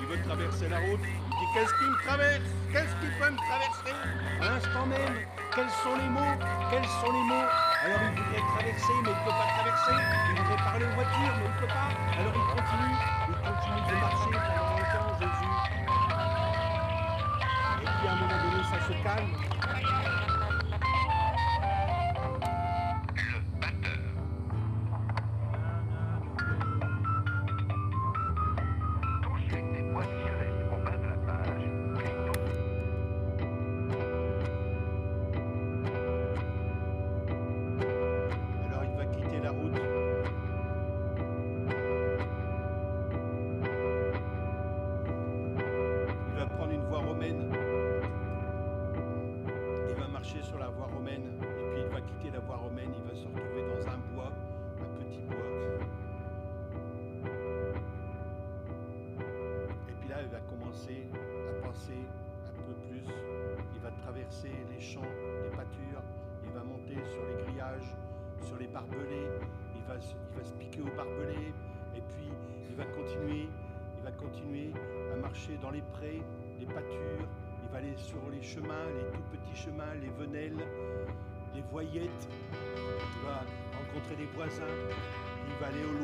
[0.00, 1.00] il veut traverser la route.
[1.02, 2.50] Il dit qu'est-ce qui me traverse?
[2.72, 4.23] Qu'est-ce qui peut me traverser?
[4.44, 5.16] L'instant même,
[5.54, 6.36] quels sont les mots?
[6.70, 7.48] Quels sont les mots?
[7.84, 9.96] Alors il voudrait traverser, mais il ne peut pas traverser.
[10.28, 11.88] Il voudrait parler aux voitures, mais il ne peut pas.
[12.12, 12.96] Alors il continue,
[13.28, 15.52] il continue de marcher pendant longtemps, Jésus.
[17.80, 19.32] Et puis à un moment donné, ça se calme.
[81.94, 82.28] Les voyettes.
[82.52, 83.44] Il va
[83.78, 84.64] rencontrer des voisins.
[85.46, 85.92] Il va aller au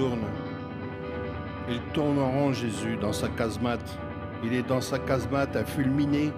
[0.00, 0.24] tourne.
[1.68, 3.98] Il tourne en rond, Jésus, dans sa casemate.
[4.42, 6.32] Il est dans sa casemate à fulminer.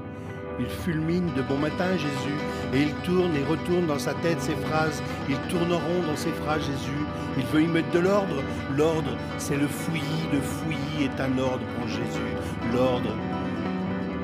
[0.59, 2.39] Il fulmine de bon matin, Jésus.
[2.75, 5.01] Et il tourne et retourne dans sa tête ses phrases.
[5.29, 7.05] Il tourne en rond dans ses phrases, Jésus.
[7.39, 8.43] Il veut y mettre de l'ordre.
[8.77, 10.27] L'ordre, c'est le fouillis.
[10.33, 12.33] Le fouillis est un ordre pour Jésus.
[12.75, 13.15] L'ordre,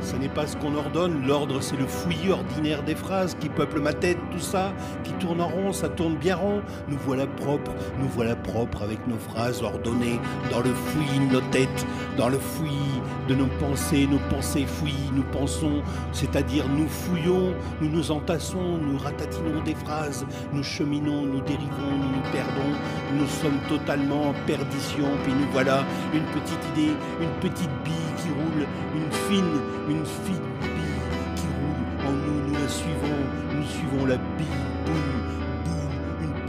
[0.08, 3.80] ce n'est pas ce qu'on ordonne, l'ordre c'est le fouillis ordinaire des phrases qui peuplent
[3.80, 4.72] ma tête, tout ça,
[5.04, 6.62] qui tourne en rond, ça tourne bien rond.
[6.88, 10.18] Nous voilà propres, nous voilà propres avec nos phrases ordonnées
[10.50, 15.10] dans le fouillis de nos têtes, dans le fouillis de nos pensées, nos pensées fouillis,
[15.12, 21.40] nous pensons, c'est-à-dire nous fouillons, nous nous entassons, nous ratatinons des phrases, nous cheminons, nous
[21.42, 22.72] dérivons, nous nous perdons,
[23.18, 28.28] nous sommes totalement en perdition, puis nous voilà une petite idée, une petite bille qui
[28.30, 32.08] roule, une fine, une fine bille qui roule.
[32.08, 33.20] En nous, nous la suivons,
[33.54, 35.17] nous suivons la bille,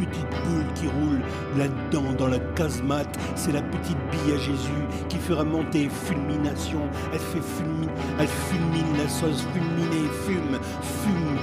[0.10, 1.20] petite boule qui roule
[1.58, 6.82] là-dedans dans la casemate, c'est la petite bille à Jésus qui fera monter fulmination,
[7.14, 10.60] elle fait fulmine, elle fulmine la sauce fulminée, fume,
[11.04, 11.40] fume,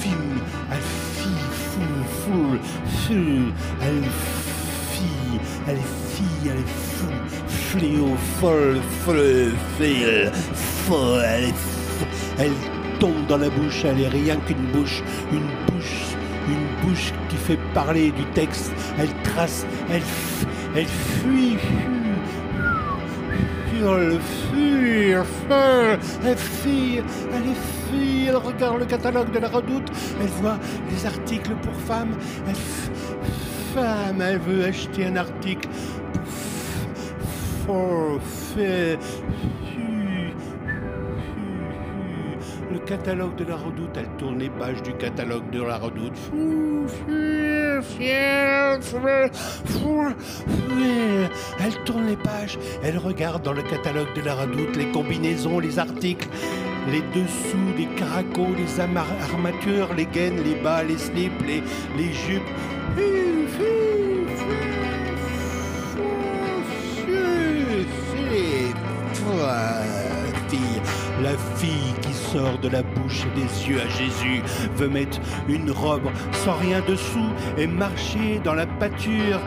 [0.00, 0.78] fume, elle
[1.16, 2.58] fille, foule, foule,
[3.06, 3.52] fume,
[3.82, 4.04] elle
[4.92, 5.76] fille, elle
[6.14, 7.06] fille, elle est fou,
[7.46, 10.30] fléau, folle, folle, fille,
[10.86, 11.52] folle,
[12.38, 12.52] elle
[12.98, 15.02] tombe dans la bouche, elle est rien qu'une bouche,
[15.32, 15.97] une bouche,
[17.28, 20.02] qui fait parler du texte, elle trace, elle,
[20.74, 21.56] elle fuit,
[23.72, 25.90] elle fuit, elle fuit,
[26.24, 30.58] elle fuit, elle est fuit, elle regarde le catalogue de la redoute, elle voit
[30.90, 32.14] les articles pour femmes,
[32.48, 32.56] elle
[33.74, 35.68] femme, elle veut acheter un article
[37.66, 38.18] pour
[42.88, 46.16] catalogue de la redoute, elle tourne les pages du catalogue de la redoute.
[51.60, 55.78] Elle tourne les pages, elle regarde dans le catalogue de la redoute les combinaisons, les
[55.78, 56.28] articles,
[56.90, 61.62] les dessous, les caracos, les armatures, les gaines, les bas, les slips, les,
[61.98, 62.42] les jupes.
[71.20, 71.97] La fille
[72.32, 74.42] sort de la bouche et des yeux à Jésus
[74.76, 79.40] veut mettre une robe sans rien dessous et marcher dans la pâture.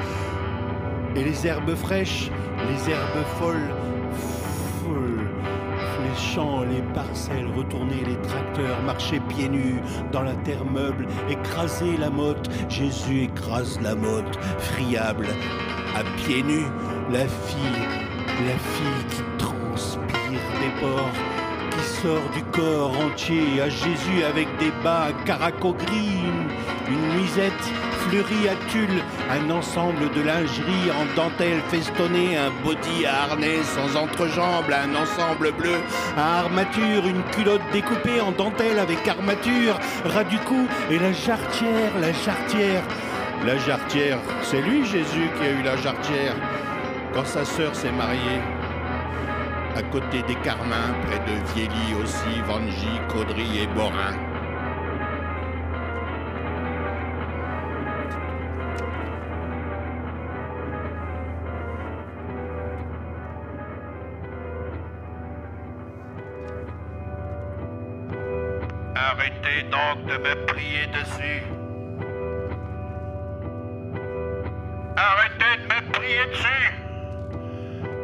[1.15, 2.32] Et les herbes fraîches,
[2.70, 3.70] les herbes folles,
[4.84, 5.28] folles,
[6.04, 9.82] les champs, les parcelles, retourner les tracteurs, marcher pieds nus
[10.12, 12.49] dans la terre meuble, écraser la motte.
[12.68, 15.28] Jésus écrase la motte, friable,
[15.95, 16.72] à pieds nus,
[17.12, 17.86] la fille,
[18.47, 21.30] la fille qui transpire des pores, qui
[22.02, 27.66] sort du corps entier à Jésus avec des bas caraco gris, une, une nuisette
[27.99, 33.95] fleurie à tulle, un ensemble de lingerie en dentelle festonnée, un body à harnais sans
[33.95, 35.78] entrejambe, un ensemble bleu
[36.18, 41.91] à armature, une culotte découpée en dentelle avec armature, ras du cou et la jarretière,
[41.99, 42.84] la jarretière.
[43.45, 46.36] La jarretière, c'est lui Jésus qui a eu la jarretière
[47.14, 48.61] quand sa sœur s'est mariée.
[49.74, 54.13] À côté des Carmins, près de Viely aussi, Vangy, Caudry et Borin.
[68.95, 71.51] Arrêtez donc de me prier dessus.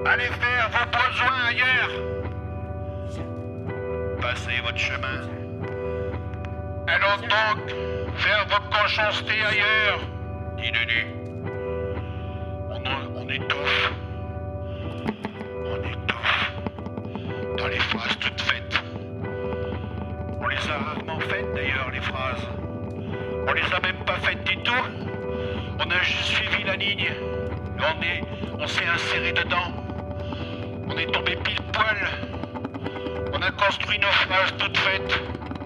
[0.10, 1.90] Allez faire vos besoins ailleurs.
[4.22, 5.22] Passez votre chemin.
[6.88, 7.70] Allons donc
[8.18, 10.00] faire vos cochoncetés ailleurs.
[10.58, 11.06] dit Lulu.
[12.70, 13.92] On, en- on étouffe.
[15.66, 16.52] On étouffe.
[17.58, 18.82] Dans les phrases toutes faites.
[20.40, 22.48] On les a rarement faites d'ailleurs, les phrases.
[23.48, 24.74] On les a même pas faites du tout.
[25.80, 27.12] On a juste suivi la ligne.
[27.80, 28.22] On est,
[28.60, 29.87] on s'est inséré dedans.
[30.90, 31.98] On est tombé pile poil.
[33.34, 35.22] On a construit nos phrases toutes faites.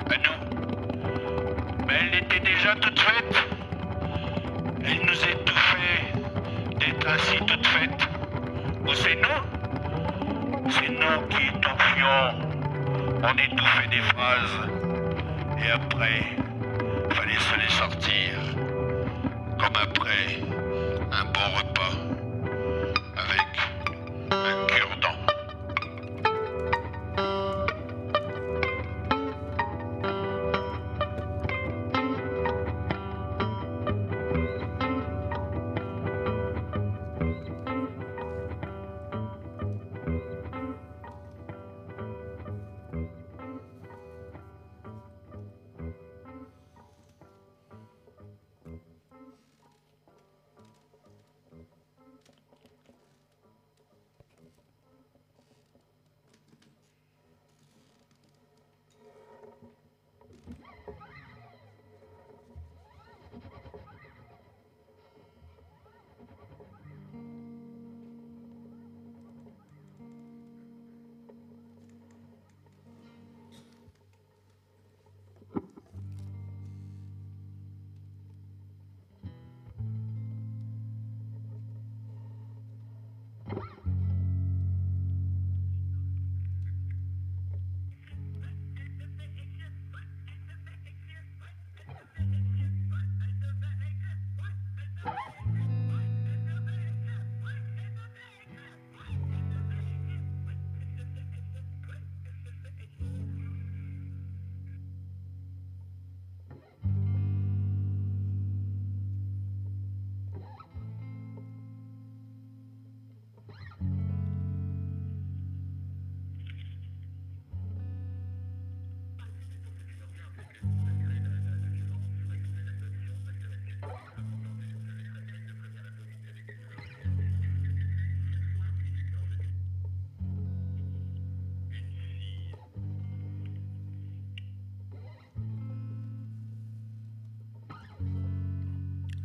[0.09, 1.85] À nous.
[1.87, 3.35] Mais elle était déjà toute faite.
[4.83, 6.13] Elle nous étouffait
[6.79, 8.07] d'être ainsi toute faite.
[8.87, 10.69] Ou c'est nous?
[10.69, 12.23] C'est nous qui étouffions.
[13.23, 14.69] On étouffait des phrases.
[15.63, 16.23] Et après,
[17.11, 18.31] fallait se les sortir.
[19.59, 20.41] Comme après
[21.11, 21.93] un bon repas.
[23.17, 23.47] Avec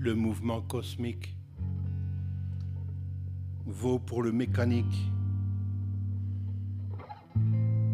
[0.06, 1.36] Le mouvement cosmique
[3.66, 5.10] vaut pour le mécanique.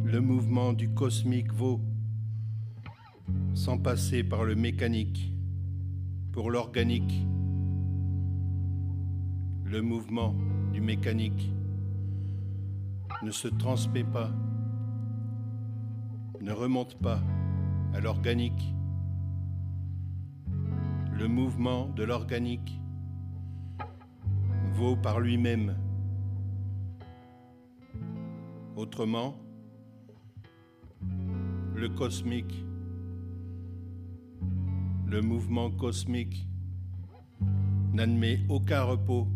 [0.04, 1.80] Le mouvement du cosmique vaut,
[3.54, 5.32] sans passer par le mécanique,
[6.32, 7.24] pour l'organique.
[9.64, 10.34] Le mouvement
[10.74, 11.50] du mécanique
[13.22, 14.30] ne se transmet pas,
[16.42, 17.22] ne remonte pas
[17.94, 18.71] à l'organique
[21.22, 22.80] le mouvement de l'organique
[24.72, 25.76] vaut par lui-même.
[28.74, 29.36] Autrement,
[31.76, 32.64] le cosmique,
[35.06, 36.48] le mouvement cosmique
[37.92, 39.28] n'admet aucun repos,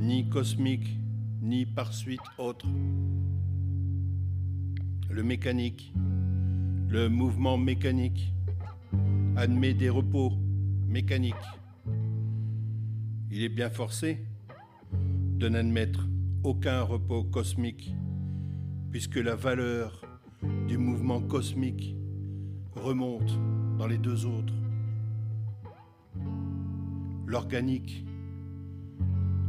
[0.00, 0.98] ni cosmique,
[1.40, 2.66] ni par suite autre.
[5.08, 5.94] Le mécanique,
[6.88, 8.31] le mouvement mécanique
[9.36, 10.32] admet des repos
[10.86, 11.34] mécaniques.
[13.30, 14.18] Il est bien forcé
[14.92, 16.06] de n'admettre
[16.44, 17.94] aucun repos cosmique,
[18.90, 20.02] puisque la valeur
[20.68, 21.96] du mouvement cosmique
[22.74, 23.38] remonte
[23.78, 24.54] dans les deux autres.
[27.26, 28.04] L'organique,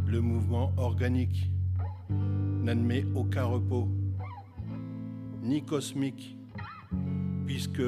[0.08, 1.52] le mouvement organique,
[2.64, 3.90] n'admet aucun repos,
[5.42, 6.38] ni cosmique,
[7.46, 7.82] puisque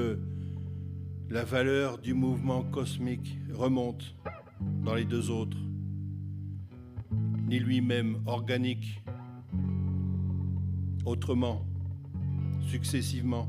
[1.30, 4.15] la valeur du mouvement cosmique remonte
[4.84, 5.57] dans les deux autres,
[7.47, 9.03] ni lui-même organique.
[11.05, 11.65] Autrement,
[12.67, 13.47] successivement,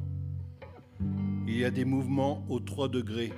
[1.47, 3.33] il y a des mouvements aux trois degrés,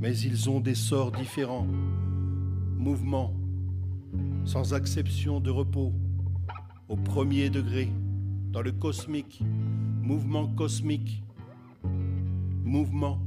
[0.00, 1.66] mais ils ont des sorts différents.
[2.76, 3.34] Mouvements
[4.44, 5.92] sans exception de repos
[6.88, 7.90] au premier degré,
[8.50, 9.42] dans le cosmique,
[10.00, 11.22] mouvement cosmique
[12.68, 13.18] mouvement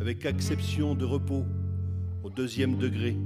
[0.00, 1.44] avec acception de repos
[2.22, 3.16] au deuxième degré,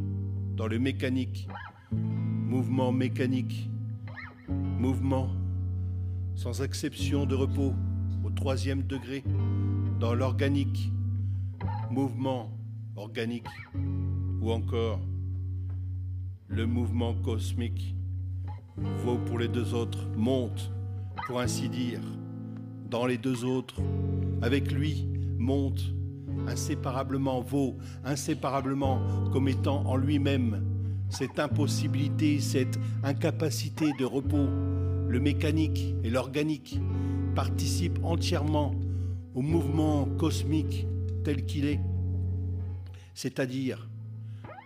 [0.57, 1.47] dans le mécanique,
[1.93, 3.69] mouvement mécanique,
[4.49, 5.29] mouvement
[6.35, 7.75] sans exception de repos
[8.25, 9.23] au troisième degré,
[10.01, 10.91] dans l'organique,
[11.91, 12.51] mouvement
[12.97, 13.47] organique,
[14.41, 15.01] ou encore
[16.49, 17.95] le mouvement cosmique
[19.05, 20.73] vaut pour les deux autres, monte,
[21.27, 22.01] pour ainsi dire,
[22.89, 23.83] dans les deux autres,
[24.41, 25.07] avec lui,
[25.39, 25.95] monte
[26.47, 29.01] inséparablement, vaut inséparablement
[29.33, 30.63] comme étant en lui-même
[31.09, 34.49] cette impossibilité, cette incapacité de repos.
[35.09, 36.81] Le mécanique et l'organique
[37.35, 38.75] participent entièrement
[39.35, 40.87] au mouvement cosmique
[41.25, 41.81] tel qu'il est.
[43.15, 43.89] C'est-à-dire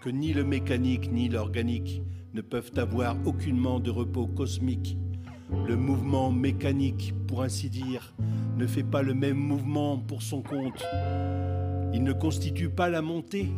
[0.03, 2.03] que ni le mécanique ni l'organique
[2.35, 4.97] ne peuvent avoir aucunement de repos cosmique.
[5.66, 8.14] Le mouvement mécanique, pour ainsi dire,
[8.57, 10.84] ne fait pas le même mouvement pour son compte.
[11.94, 13.49] Il ne constitue pas la montée.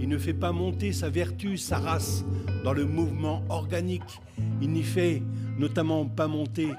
[0.00, 2.24] Il ne fait pas monter sa vertu, sa race
[2.64, 4.20] dans le mouvement organique.
[4.60, 5.22] Il n'y fait
[5.58, 6.70] notamment pas monter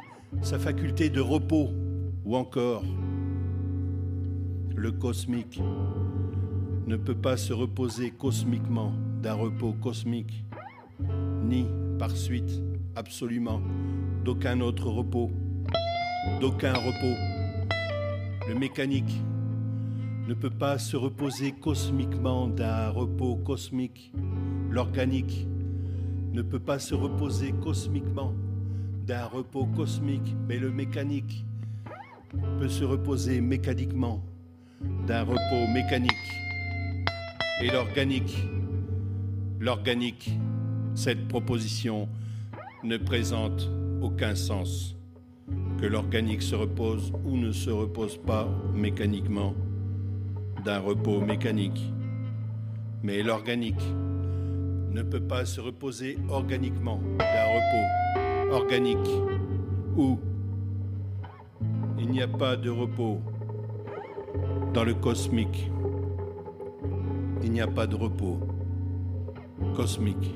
[0.42, 1.70] sa faculté de repos
[2.26, 2.84] ou encore
[4.76, 5.62] le cosmique
[6.88, 8.92] ne peut pas se reposer cosmiquement
[9.22, 10.44] d'un repos cosmique,
[11.44, 11.68] ni
[12.00, 12.62] par suite
[12.96, 13.62] absolument
[14.24, 15.32] d'aucun autre repos,
[16.40, 17.18] d'aucun repos.
[18.48, 19.22] Le mécanique
[20.28, 24.14] ne peut pas se reposer cosmiquement d'un repos cosmique.
[24.70, 25.48] L'organique
[26.34, 28.34] ne peut pas se reposer cosmiquement
[29.06, 31.46] d'un repos cosmique, mais le mécanique
[32.60, 34.24] peut se reposer mécaniquement
[35.08, 36.12] d'un repos mécanique.
[37.62, 38.38] Et l'organique,
[39.60, 40.32] l'organique,
[40.94, 42.08] cette proposition
[42.84, 43.70] ne présente
[44.02, 44.98] aucun sens.
[45.80, 49.54] Que l'organique se repose ou ne se repose pas mécaniquement
[50.64, 51.92] d'un repos mécanique.
[53.04, 53.84] Mais l'organique
[54.92, 59.10] ne peut pas se reposer organiquement d'un repos organique
[59.98, 60.20] où
[61.98, 63.22] il n'y a pas de repos
[64.74, 65.72] dans le cosmique.
[67.44, 68.40] Il n'y a pas de repos
[69.76, 70.36] cosmique.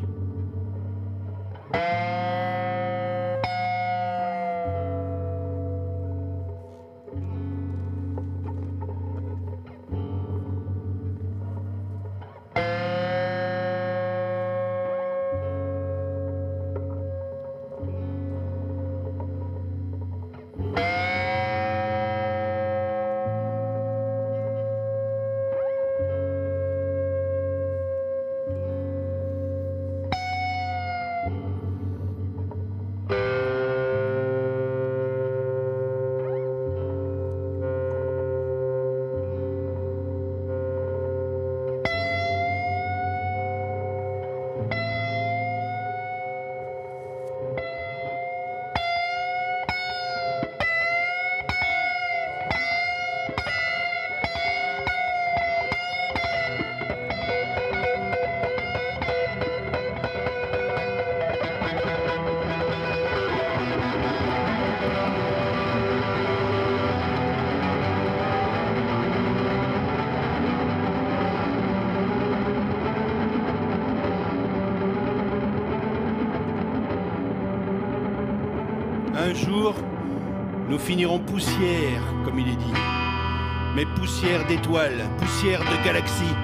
[85.19, 86.36] Poussière de galaxies.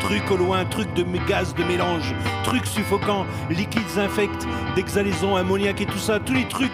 [0.00, 5.86] Truc au loin, truc de gaz de mélange, trucs suffocants, liquides infects, d'exhalaisons ammoniaques et
[5.86, 6.72] tout ça, tous les trucs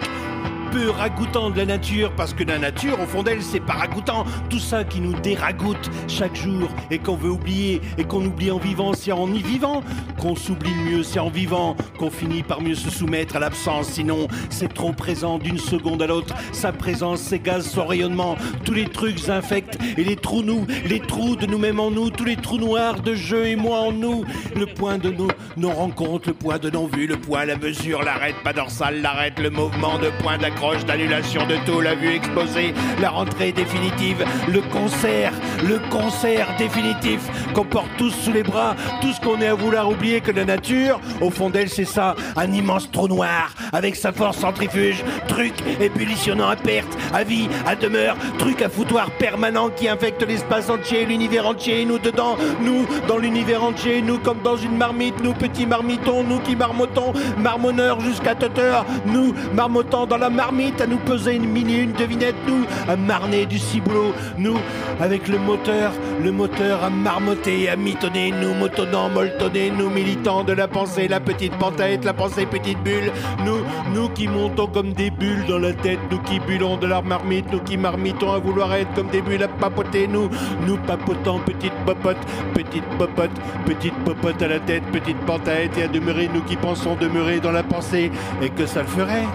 [0.71, 4.25] peu ragoûtant de la nature, parce que la nature, au fond d'elle, c'est pas ragoûtant.
[4.49, 8.57] Tout ça qui nous déragoûte chaque jour et qu'on veut oublier et qu'on oublie en
[8.57, 9.83] vivant, c'est en y vivant
[10.17, 13.89] qu'on s'oublie mieux, c'est en vivant qu'on finit par mieux se soumettre à l'absence.
[13.89, 16.33] Sinon, c'est trop présent d'une seconde à l'autre.
[16.51, 20.99] Sa présence, ses gaz, son rayonnement, tous les trucs infects et les trous nous, les
[20.99, 24.25] trous de nous-mêmes en nous, tous les trous noirs de jeu et moi en nous.
[24.55, 25.27] Le point de nous,
[25.57, 29.37] nos rencontres, le poids de nos vues, le poids, la mesure, l'arrête, pas dorsale, l'arrête,
[29.37, 34.61] le mouvement de point d'accroche, d'annulation de tout, la vue explosée, la rentrée définitive, le
[34.73, 35.33] concert,
[35.63, 37.19] le concert définitif
[37.53, 40.45] qu'on porte tous sous les bras, tout ce qu'on est à vouloir oublier que la
[40.45, 46.49] nature, au fond d'elle, c'est un immense trou noir, avec sa force centrifuge, truc ébullitionant
[46.49, 51.47] à perte, à vie, à demeure, truc à foutoir permanent qui infecte l'espace entier, l'univers
[51.47, 56.23] entier, nous dedans, nous dans l'univers entier, nous comme dans une marmite, nous petits marmitons,
[56.23, 61.49] nous qui marmottons, marmonneurs jusqu'à tuteur, nous marmottant dans la marmite, à nous peser une
[61.49, 64.57] mini, une devinette, nous à marner du ciboulot, nous
[64.99, 65.91] avec le moteur,
[66.23, 71.19] le moteur à marmotter, à mitonner, nous motonnant, molletonner, nous militants de la pensée, la
[71.19, 73.11] petite panthète, la pensée petite bulle,
[73.43, 73.57] nous,
[73.93, 77.51] nous qui montons comme des bulles dans la tête, nous qui bullons de la marmite,
[77.51, 80.29] nous qui marmitons à vouloir être comme des bulles à papoter, nous,
[80.67, 82.17] nous papotons petite popote,
[82.53, 83.31] petite popote,
[83.65, 87.51] petite popote à la tête, petite panthète et à demeurer, nous qui pensons demeurer dans
[87.51, 88.11] la pensée,
[88.43, 89.25] et que ça le ferait,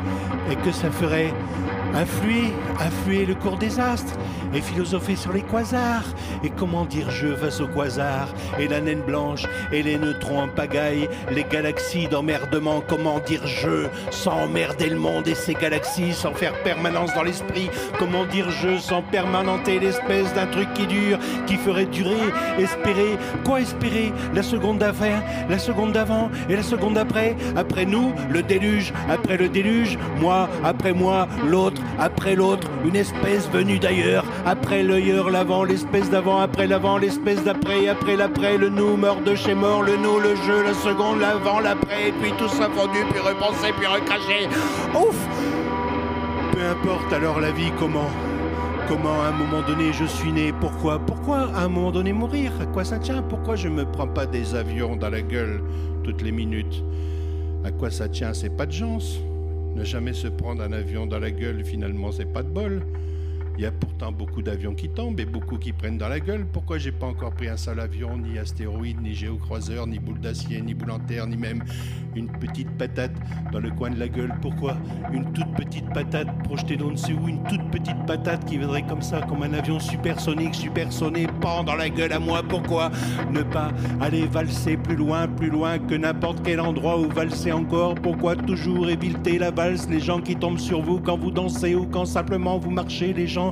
[0.51, 1.33] et que ça ferait
[1.95, 4.15] influer, influer le cours des astres
[4.55, 6.07] et philosopher sur les quasars.
[6.45, 8.29] Et comment dire je face aux quasars
[8.59, 12.83] et la naine blanche et les neutrons en pagaille, les galaxies d'emmerdement.
[12.87, 17.71] Comment dire je sans emmerder le monde et ses galaxies, sans faire permanence dans l'esprit.
[17.99, 22.15] Comment dire je sans permanenter l'espèce d'un truc qui dure, qui ferait durer,
[22.59, 23.19] espérer.
[23.45, 24.13] Quoi espérer?
[24.35, 27.37] La seconde d'avant, la seconde d'avant et la seconde après.
[27.57, 33.49] Après nous, le déluge, après le déluge, moi, après moi, l'autre, après l'autre, une espèce
[33.51, 38.97] venue d'ailleurs, après l'œilleur, l'avant, l'espèce d'avant, après l'avant, l'espèce d'après, après l'après, le nous,
[38.97, 42.69] mort de chez mort, le nous, le jeu, la seconde, l'avant, l'après, puis tout ça
[42.71, 44.49] fondu, puis repensé, puis recraché.
[44.95, 45.17] Ouf!
[46.53, 48.11] Peu importe alors la vie, comment
[48.89, 52.53] Comment à un moment donné je suis né Pourquoi Pourquoi à un moment donné mourir?
[52.61, 53.21] À quoi ça tient?
[53.21, 55.61] Pourquoi je me prends pas des avions dans la gueule
[56.05, 56.85] toutes les minutes?
[57.65, 58.33] À quoi ça tient?
[58.33, 59.19] C'est pas de chance.
[59.77, 62.81] Ne jamais se prendre un avion dans la gueule, finalement, c'est pas de bol.
[63.59, 66.45] Il y a pourtant beaucoup d'avions qui tombent et beaucoup qui prennent dans la gueule.
[66.53, 70.61] Pourquoi j'ai pas encore pris un seul avion, ni astéroïde, ni géocroiseur, ni boule d'acier,
[70.61, 71.65] ni boule en terre, ni même
[72.15, 73.13] une petite patate
[73.53, 74.35] dans le coin de la gueule?
[74.43, 74.77] Pourquoi
[75.11, 79.23] une toute petite patate projetée dans dessus une toute petite patate qui viendrait comme ça,
[79.23, 82.43] comme un avion supersonique, supersonné, pan dans la gueule à moi?
[82.47, 82.91] Pourquoi
[83.33, 83.71] ne pas
[84.03, 87.95] aller valser plus loin, plus loin que n'importe quel endroit où valser encore?
[87.95, 91.87] Pourquoi toujours éviter la valse, les gens qui tombent sur vous quand vous dansez ou
[91.87, 93.46] quand simplement vous marchez, les gens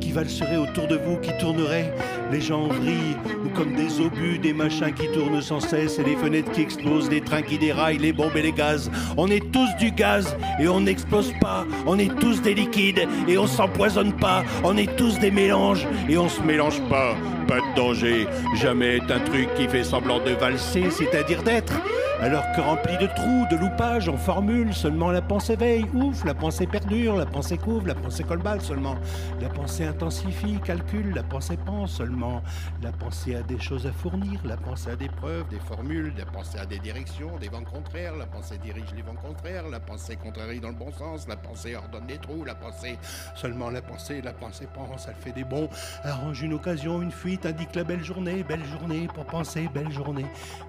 [0.00, 1.92] qui valseraient autour de vous, qui tourneraient,
[2.32, 6.16] les gens vrillent, ou comme des obus, des machins qui tournent sans cesse, et les
[6.16, 8.90] fenêtres qui explosent, les trains qui déraillent, les bombes et les gaz.
[9.16, 13.38] On est tous du gaz, et on n'explose pas, on est tous des liquides, et
[13.38, 17.14] on s'empoisonne pas, on est tous des mélanges, et on se mélange pas,
[17.46, 18.26] pas de danger,
[18.60, 21.74] jamais est un truc qui fait semblant de valser, c'est-à-dire d'être.
[22.22, 26.34] Alors que rempli de trous, de loupages, en formule, seulement la pensée veille, ouf, la
[26.34, 28.96] pensée perdure, la pensée couvre, la pensée colbale seulement.
[29.40, 32.42] La pensée intensifie, calcule, la pensée pense seulement.
[32.82, 36.26] La pensée a des choses à fournir, la pensée a des preuves, des formules, la
[36.26, 40.16] pensée a des directions, des vents contraires, la pensée dirige les vents contraires, la pensée
[40.16, 42.98] contrarie dans le bon sens, la pensée ordonne des trous, la pensée,
[43.34, 45.70] seulement la pensée, la pensée pense, elle fait des bons,
[46.04, 50.26] arrange une occasion, une fuite, indique la belle journée, belle journée pour penser, belle journée,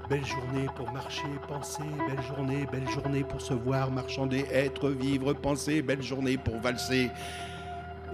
[0.10, 5.34] belle journée pour marcher, penser, belle journée, belle journée pour se voir, marchander, être, vivre,
[5.34, 7.10] penser, belle journée pour valser.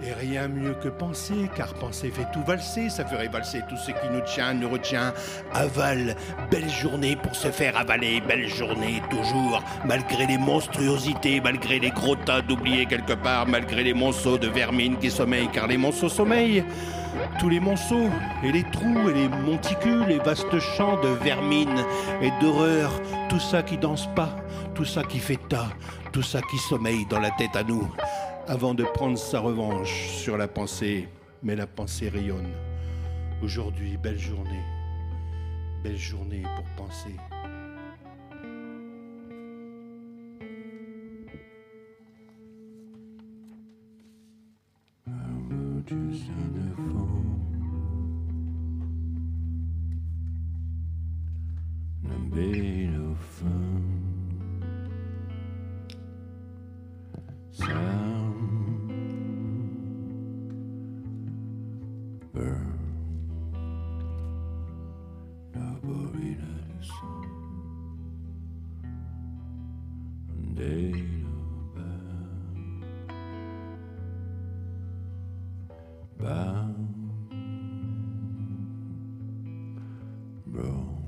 [0.00, 3.90] Et rien mieux que penser, car penser fait tout valser, ça ferait valser tout ce
[3.90, 5.12] qui nous tient, nous retient.
[5.52, 6.14] Aval,
[6.52, 12.14] belle journée pour se faire avaler, belle journée toujours, malgré les monstruosités, malgré les gros
[12.14, 16.64] tas d'oubliés quelque part, malgré les monceaux de vermine qui sommeillent, car les monceaux sommeillent.
[17.40, 18.08] Tous les monceaux
[18.44, 21.84] et les trous et les monticules, les vastes champs de vermine
[22.22, 22.92] et d'horreur,
[23.28, 24.36] tout ça qui danse pas,
[24.76, 25.70] tout ça qui fait tas,
[26.12, 27.88] tout ça qui sommeille dans la tête à nous,
[28.48, 31.08] avant de prendre sa revanche sur la pensée.
[31.42, 32.50] Mais la pensée rayonne.
[33.42, 34.64] Aujourd'hui, belle journée,
[35.84, 37.14] belle journée pour penser.
[62.38, 62.78] burn.
[70.54, 70.92] Day
[71.74, 72.84] bound,
[80.46, 81.07] bound.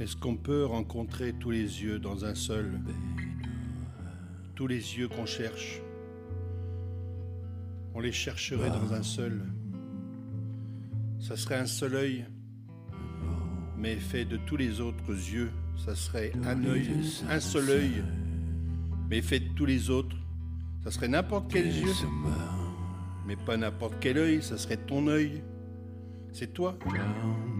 [0.00, 2.80] Est-ce qu'on peut rencontrer tous les yeux dans un seul?
[4.54, 5.82] Tous les yeux qu'on cherche
[7.94, 9.42] On les chercherait dans un seul.
[11.18, 12.24] Ça serait un seul œil,
[13.76, 15.50] mais fait de tous les autres yeux.
[15.76, 16.88] Ça serait un œil,
[17.28, 18.02] un seul œil,
[19.10, 20.16] mais fait de tous les autres.
[20.82, 21.92] Ça serait n'importe quel yeux,
[23.26, 24.42] mais pas n'importe quel œil.
[24.42, 25.42] Ça serait ton œil.
[26.32, 26.78] C'est toi,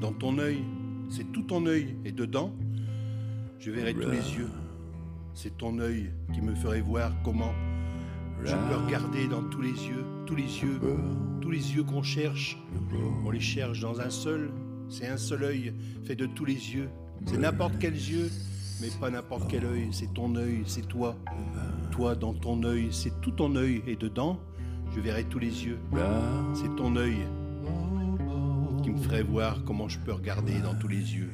[0.01, 0.65] dans ton œil.
[1.11, 1.97] C'est tout ton œil.
[2.05, 2.53] Et dedans,
[3.59, 4.49] je verrai tous les yeux.
[5.35, 7.53] C'est ton œil qui me ferait voir comment
[8.45, 10.81] je peux regarder dans tous les yeux, tous les yeux,
[11.41, 12.59] tous les yeux qu'on cherche.
[13.25, 14.51] On les cherche dans un seul.
[14.89, 16.89] C'est un seul œil fait de tous les yeux
[17.27, 18.31] C'est n'importe quels yeux,
[18.81, 19.89] mais pas n'importe quel œil.
[19.93, 21.17] C'est ton œil, c'est toi.
[21.91, 23.83] Toi, dans ton œil, c'est tout ton œil.
[23.87, 24.41] Et dedans,
[24.95, 25.79] je verrai tous les yeux.
[26.55, 27.19] C'est ton œil
[28.91, 31.31] me ferait voir comment je peux regarder dans tous les yeux.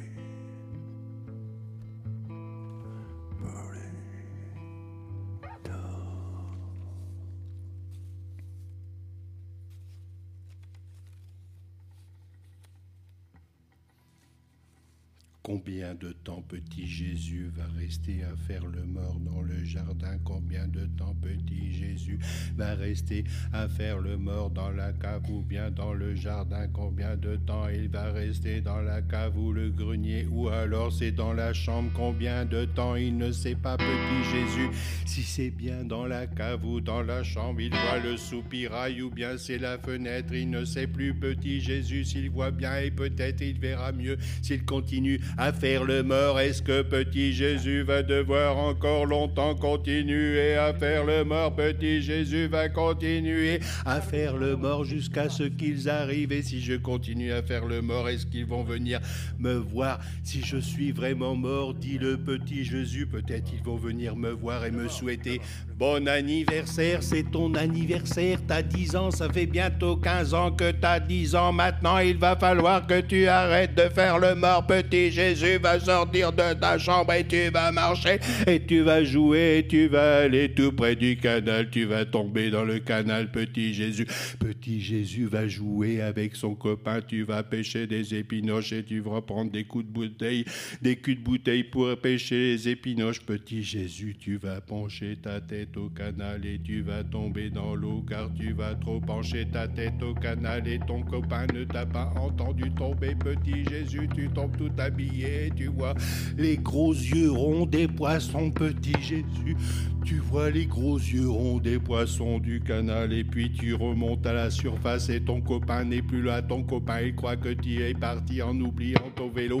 [15.77, 20.17] Combien de temps petit Jésus va rester à faire le mort dans le jardin?
[20.23, 22.17] Combien de temps petit Jésus
[22.55, 23.23] va rester
[23.53, 26.67] à faire le mort dans la cave ou bien dans le jardin?
[26.73, 30.25] Combien de temps il va rester dans la cave ou le grenier?
[30.31, 31.91] Ou alors c'est dans la chambre?
[31.93, 34.69] Combien de temps il ne sait pas petit Jésus?
[35.05, 39.11] Si c'est bien dans la cave ou dans la chambre il voit le soupirail ou
[39.11, 40.33] bien c'est la fenêtre.
[40.33, 44.65] Il ne sait plus petit Jésus s'il voit bien et peut-être il verra mieux s'il
[44.65, 46.39] continue à faire le mort.
[46.39, 51.55] Est-ce que petit Jésus va devoir encore longtemps continuer à faire le mort?
[51.55, 56.31] Petit Jésus va continuer à faire le mort jusqu'à ce qu'ils arrivent.
[56.31, 58.99] Et si je continue à faire le mort, est-ce qu'ils vont venir
[59.39, 59.99] me voir?
[60.23, 64.65] Si je suis vraiment mort, dit le petit Jésus, peut-être ils vont venir me voir
[64.65, 65.41] et me souhaiter
[65.77, 67.03] bon anniversaire.
[67.03, 71.53] C'est ton anniversaire, t'as 10 ans, ça fait bientôt 15 ans que t'as 10 ans.
[71.53, 75.59] Maintenant, il va falloir que tu arrêtes de faire le mort, petit Jésus.
[75.59, 79.87] Va sortir de ta chambre et tu vas marcher et tu vas jouer et tu
[79.87, 81.69] vas aller tout près du canal.
[81.69, 84.07] Tu vas tomber dans le canal, petit Jésus.
[84.39, 87.01] Petit Jésus va jouer avec son copain.
[87.01, 90.45] Tu vas pêcher des épinoches et tu vas prendre des coups de bouteille,
[90.81, 93.21] des culs de bouteille pour pêcher les épinoches.
[93.21, 98.03] Petit Jésus, tu vas pencher ta tête au canal et tu vas tomber dans l'eau
[98.07, 102.13] car tu vas trop pencher ta tête au canal et ton copain ne t'a pas
[102.15, 103.15] entendu tomber.
[103.15, 105.17] Petit Jésus, tu tombes tout habillé
[105.55, 105.93] tu vois
[106.37, 109.57] les gros yeux ronds des poissons, petit Jésus.
[110.05, 114.33] Tu vois les gros yeux ronds des poissons du canal et puis tu remontes à
[114.33, 116.41] la surface et ton copain n'est plus là.
[116.41, 119.59] Ton copain, il croit que tu es parti en oubliant ton vélo.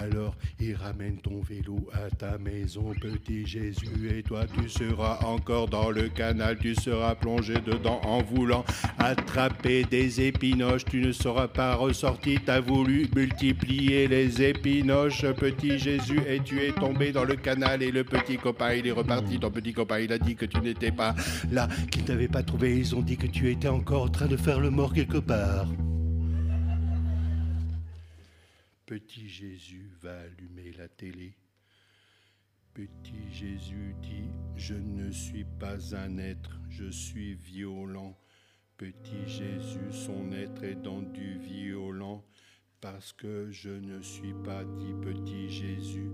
[0.00, 5.68] Alors il ramène ton vélo à ta maison, petit Jésus, et toi tu seras encore
[5.68, 8.62] dans le canal, tu seras plongé dedans en voulant
[8.98, 16.20] attraper des épinoches, tu ne seras pas ressorti, t'as voulu multiplier les épinoches, petit Jésus,
[16.28, 19.50] et tu es tombé dans le canal et le petit copain, il est reparti, ton
[19.50, 21.14] petit copain, il a dit que tu n'étais pas
[21.50, 24.36] là, qu'il t'avait pas trouvé, ils ont dit que tu étais encore en train de
[24.36, 25.68] faire le mort quelque part.
[28.84, 31.32] Petit Jésus va allumer la télé.
[32.74, 34.30] Petit Jésus dit,
[34.60, 38.14] je ne suis pas un être, je suis violent.
[38.76, 42.22] Petit Jésus, son être est dans du violent
[42.78, 46.10] parce que je ne suis pas dit petit Jésus.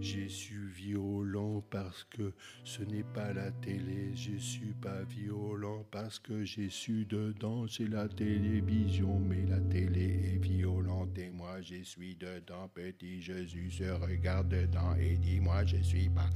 [0.00, 2.32] Jésus violent parce que
[2.64, 4.12] ce n'est pas la télé.
[4.14, 10.32] Je suis pas violent parce que j'ai su dedans, c'est la télévision, mais la télé
[10.32, 12.70] est violente et moi je suis dedans.
[12.74, 16.30] Petit Jésus se regarde dedans et dit moi je suis pas.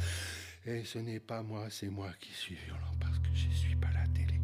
[0.67, 3.91] Et ce n'est pas moi, c'est moi qui suis violent parce que je suis pas
[3.93, 4.41] la télé.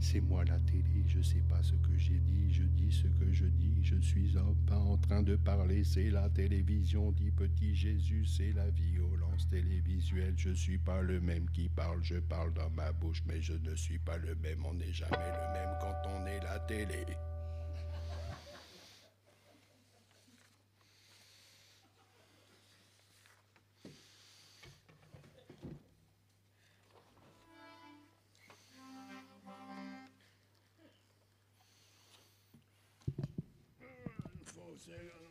[0.00, 3.32] C'est moi la télé, je sais pas ce que j'ai dit, je dis ce que
[3.32, 4.34] je dis, je suis
[4.68, 10.34] pas en train de parler, c'est la télévision, dit petit Jésus, c'est la violence télévisuelle,
[10.36, 13.74] je suis pas le même qui parle, je parle dans ma bouche, mais je ne
[13.74, 17.04] suis pas le même, on n'est jamais le même quand on est la télé.
[34.84, 35.23] Sega.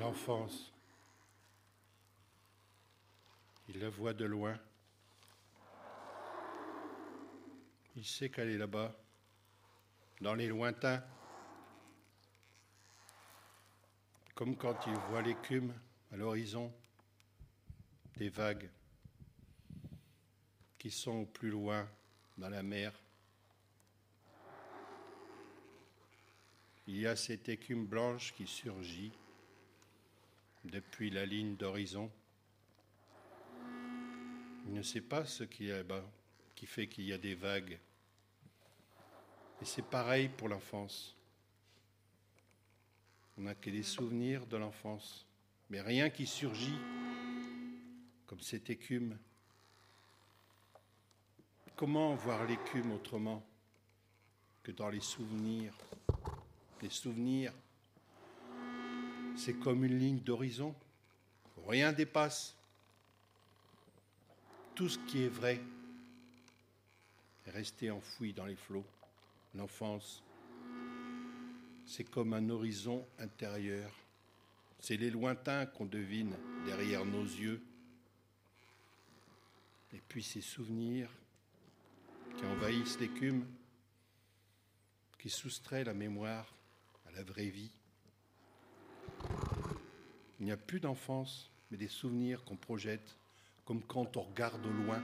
[0.00, 0.72] L'enfance.
[3.68, 4.58] Il la voit de loin.
[7.96, 8.96] Il sait qu'elle est là-bas,
[10.22, 11.04] dans les lointains.
[14.34, 15.74] Comme quand il voit l'écume
[16.14, 16.72] à l'horizon,
[18.16, 18.70] des vagues
[20.78, 21.86] qui sont au plus loin
[22.38, 22.94] dans la mer.
[26.86, 29.12] Il y a cette écume blanche qui surgit
[30.70, 32.10] depuis la ligne d'horizon.
[34.66, 36.04] Il ne sait pas ce qu'il y a là-bas
[36.54, 37.78] qui fait qu'il y a des vagues.
[39.60, 41.16] Et c'est pareil pour l'enfance.
[43.36, 45.26] On n'a que des souvenirs de l'enfance,
[45.70, 46.78] mais rien qui surgit
[48.26, 49.18] comme cette écume.
[51.74, 53.42] Comment voir l'écume autrement
[54.62, 55.74] que dans les souvenirs?
[56.82, 57.52] Les souvenirs,
[59.40, 60.74] c'est comme une ligne d'horizon.
[61.66, 62.54] Rien dépasse.
[64.74, 65.58] Tout ce qui est vrai
[67.46, 68.84] est resté enfoui dans les flots.
[69.54, 70.22] L'enfance,
[71.86, 73.90] c'est comme un horizon intérieur.
[74.78, 76.36] C'est les lointains qu'on devine
[76.66, 77.62] derrière nos yeux.
[79.94, 81.10] Et puis ces souvenirs
[82.36, 83.46] qui envahissent l'écume,
[85.18, 86.54] qui soustraient la mémoire
[87.08, 87.72] à la vraie vie.
[90.38, 93.16] Il n'y a plus d'enfance, mais des souvenirs qu'on projette,
[93.64, 95.02] comme quand on regarde au loin,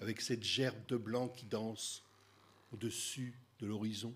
[0.00, 2.04] avec cette gerbe de blanc qui danse
[2.72, 4.14] au-dessus de l'horizon.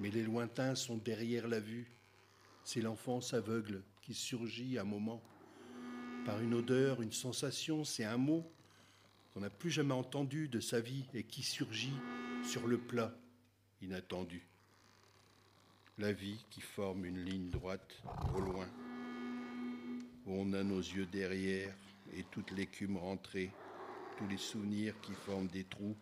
[0.00, 1.90] Mais les lointains sont derrière la vue.
[2.64, 5.22] C'est l'enfance aveugle qui surgit à un moment
[6.24, 8.50] par une odeur, une sensation, c'est un mot
[9.32, 11.92] qu'on n'a plus jamais entendu de sa vie et qui surgit
[12.42, 13.14] sur le plat
[13.82, 14.46] inattendu.
[15.98, 18.02] La vie qui forme une ligne droite
[18.34, 18.66] au loin,
[20.26, 21.72] où on a nos yeux derrière
[22.12, 23.52] et toute l'écume rentrée,
[24.18, 25.96] tous les souvenirs qui forment des trous,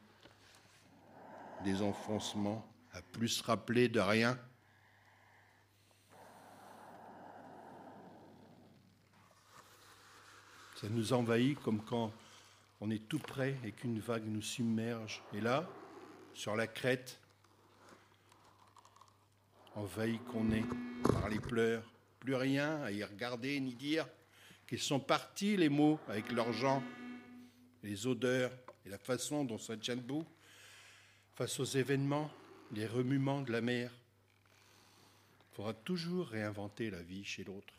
[1.62, 4.38] des enfoncements, à plus rappeler de rien.
[10.76, 12.12] Ça nous envahit comme quand
[12.80, 15.22] on est tout près et qu'une vague nous submerge.
[15.34, 15.68] Et là,
[16.32, 17.21] sur la crête,
[19.74, 20.64] envahi qu'on est
[21.02, 21.82] par les pleurs,
[22.20, 24.06] plus rien à y regarder ni dire
[24.66, 26.82] qu'ils sont partis les mots avec leurs gens,
[27.82, 28.52] les odeurs
[28.86, 29.98] et la façon dont ça tient
[31.34, 32.30] face aux événements,
[32.72, 33.90] les remuements de la mer.
[35.50, 37.74] Il faudra toujours réinventer la vie chez l'autre.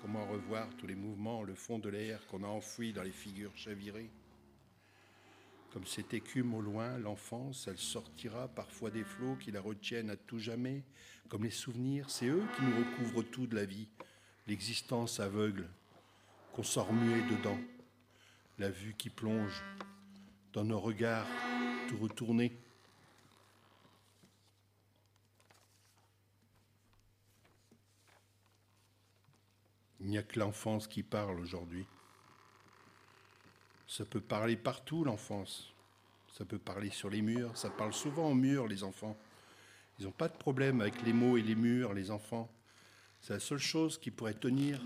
[0.00, 3.56] Comment revoir tous les mouvements, le fond de l'air qu'on a enfoui dans les figures
[3.56, 4.10] chavirées
[5.72, 10.16] Comme cette écume au loin, l'enfance, elle sortira parfois des flots qui la retiennent à
[10.16, 10.82] tout jamais.
[11.28, 13.88] Comme les souvenirs, c'est eux qui nous recouvrent tout de la vie,
[14.46, 15.68] l'existence aveugle,
[16.54, 17.58] qu'on sort remuer dedans,
[18.58, 19.62] la vue qui plonge
[20.54, 21.26] dans nos regards
[21.86, 22.56] tout retournés.
[30.00, 31.86] Il n'y a que l'enfance qui parle aujourd'hui.
[33.88, 35.72] Ça peut parler partout, l'enfance.
[36.36, 37.56] Ça peut parler sur les murs.
[37.56, 39.16] Ça parle souvent aux murs, les enfants.
[39.98, 42.48] Ils n'ont pas de problème avec les mots et les murs, les enfants.
[43.20, 44.80] C'est la seule chose qui pourrait tenir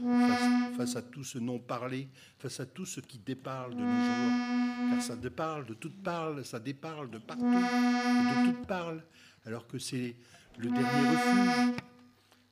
[0.77, 4.91] face, à tout ce non-parler, face à tout ce qui déparle de nos jours.
[4.91, 9.05] Car ça déparle de toute parle, ça déparle de partout, de toute parle.
[9.45, 10.17] Alors que c'est
[10.57, 11.77] le dernier refuge,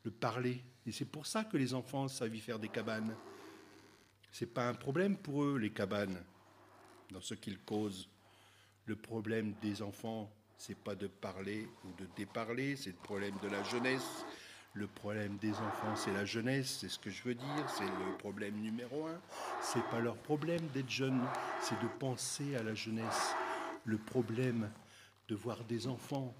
[0.04, 0.62] le parler.
[0.84, 3.14] Et c'est pour ça que les enfants savent y faire des cabanes.
[4.32, 6.18] C'est pas un problème pour eux, les cabanes,
[7.10, 8.08] dans ce qu'ils causent.
[8.86, 13.48] Le problème des enfants, c'est pas de parler ou de déparler, c'est le problème de
[13.48, 14.24] la jeunesse.
[14.74, 18.16] Le problème des enfants, c'est la jeunesse, c'est ce que je veux dire, c'est le
[18.18, 19.20] problème numéro un.
[19.62, 21.20] C'est pas leur problème d'être jeune,
[21.60, 23.34] c'est de penser à la jeunesse.
[23.84, 24.70] Le problème
[25.28, 26.34] de voir des enfants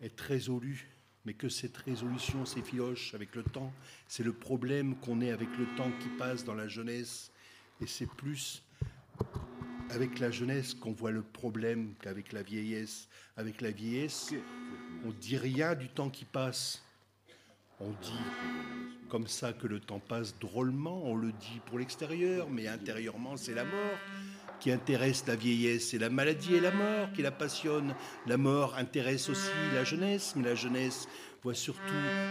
[0.00, 0.88] être résolus,
[1.24, 3.72] mais que cette résolution s'effiloche avec le temps,
[4.08, 7.30] c'est le problème qu'on ait avec le temps qui passe dans la jeunesse,
[7.80, 8.62] et c'est plus
[9.92, 13.08] avec la jeunesse qu'on voit le problème qu'avec la vieillesse.
[13.36, 14.32] Avec la vieillesse,
[15.04, 16.82] on dit rien du temps qui passe.
[17.80, 18.24] On dit
[19.08, 23.54] comme ça que le temps passe drôlement, on le dit pour l'extérieur, mais intérieurement c'est
[23.54, 23.98] la mort
[24.58, 27.94] qui intéresse la vieillesse, c'est la maladie et la mort qui la passionne.
[28.26, 31.08] La mort intéresse aussi la jeunesse, mais la jeunesse
[31.42, 31.80] voit surtout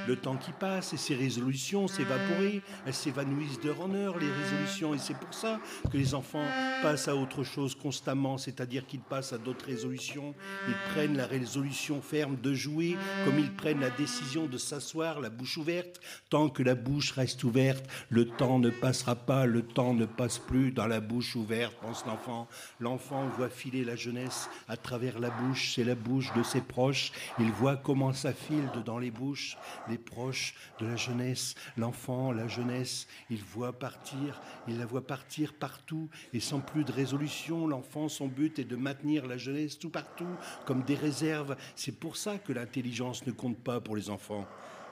[0.07, 2.61] le temps qui passe et ses résolutions s'évaporer.
[2.85, 4.93] Elles s'évanouissent d'heure en heure, les résolutions.
[4.93, 5.59] Et c'est pour ça
[5.91, 6.45] que les enfants
[6.81, 10.33] passent à autre chose constamment, c'est-à-dire qu'ils passent à d'autres résolutions.
[10.69, 12.95] Ils prennent la résolution ferme de jouer,
[13.25, 15.99] comme ils prennent la décision de s'asseoir, la bouche ouverte.
[16.29, 20.39] Tant que la bouche reste ouverte, le temps ne passera pas, le temps ne passe
[20.39, 22.47] plus dans la bouche ouverte, pense l'enfant.
[22.79, 27.11] L'enfant voit filer la jeunesse à travers la bouche, c'est la bouche de ses proches.
[27.39, 29.57] Il voit comment ça file dans les bouches,
[29.89, 33.07] les proches de la jeunesse, l'enfant, la jeunesse.
[33.29, 37.67] Il voit partir, il la voit partir partout et sans plus de résolution.
[37.67, 41.57] L'enfant, son but est de maintenir la jeunesse tout partout, comme des réserves.
[41.75, 44.47] C'est pour ça que l'intelligence ne compte pas pour les enfants.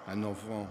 [0.08, 0.68] Un enfant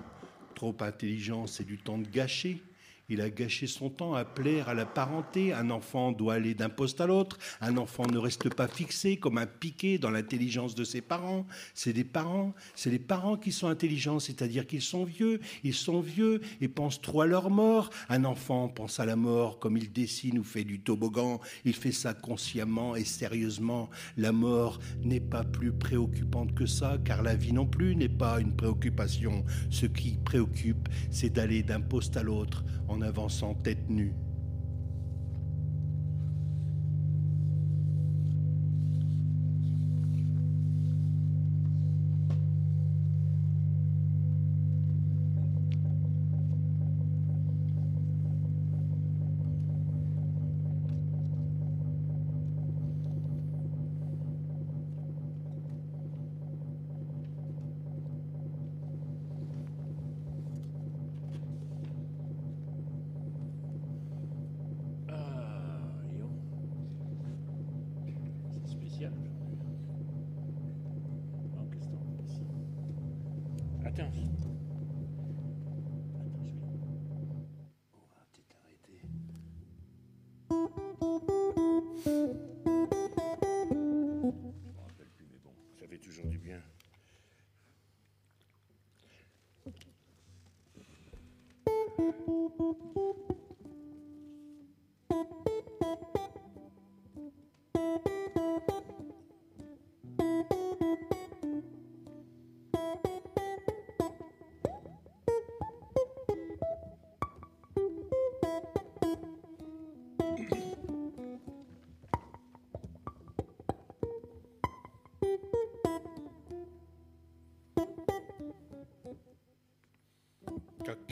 [0.54, 2.62] trop intelligent, c'est du temps de gâcher.
[3.10, 5.54] Il a gâché son temps à plaire à la parenté.
[5.54, 7.38] Un enfant doit aller d'un poste à l'autre.
[7.62, 11.46] Un enfant ne reste pas fixé comme un piqué dans l'intelligence de ses parents.
[11.72, 15.40] C'est des parents, c'est les parents qui sont intelligents, c'est-à-dire qu'ils sont vieux.
[15.64, 17.88] Ils sont vieux et pensent trop à leur mort.
[18.10, 21.40] Un enfant pense à la mort comme il dessine ou fait du toboggan.
[21.64, 23.88] Il fait ça consciemment et sérieusement.
[24.18, 28.38] La mort n'est pas plus préoccupante que ça, car la vie non plus n'est pas
[28.38, 29.46] une préoccupation.
[29.70, 34.14] Ce qui préoccupe, c'est d'aller d'un poste à l'autre en avançant tête nue.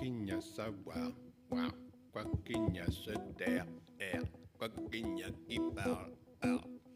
[0.06, 1.10] qu'il a savoir,
[1.48, 1.68] quoi,
[2.12, 3.66] quoi qu'il a se taire,
[3.98, 4.22] air,
[4.58, 6.12] quoi qu'il a qui parle,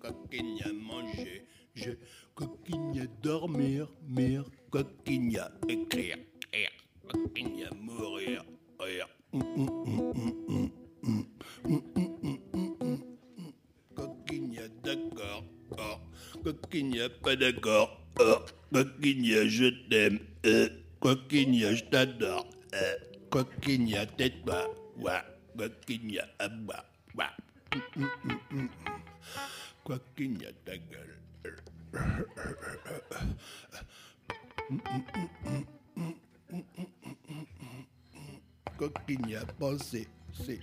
[0.00, 1.44] quoi qu'il a manger,
[1.74, 1.90] je,
[2.34, 6.18] quoi qu'il a dormir, mire, quoi qu'il a écrire,
[6.52, 6.70] air,
[7.02, 8.44] quoi qu'il a mourir,
[8.86, 9.08] air.
[13.94, 15.44] Quoi qu'il a d'accord,
[16.42, 20.68] quoi qu'il a pas d'accord, quoi qu'il a je t'aime, euh,
[21.00, 22.49] quoi qu'il a je t'adore.
[23.70, 24.66] Bakinya tête bas,
[24.98, 25.22] wa,
[25.54, 26.82] Bakinya à wa.
[29.84, 31.22] Quoi qu'il a ta gueule.
[38.76, 39.44] Quoi qu'il n'y a
[39.78, 40.58] c'est.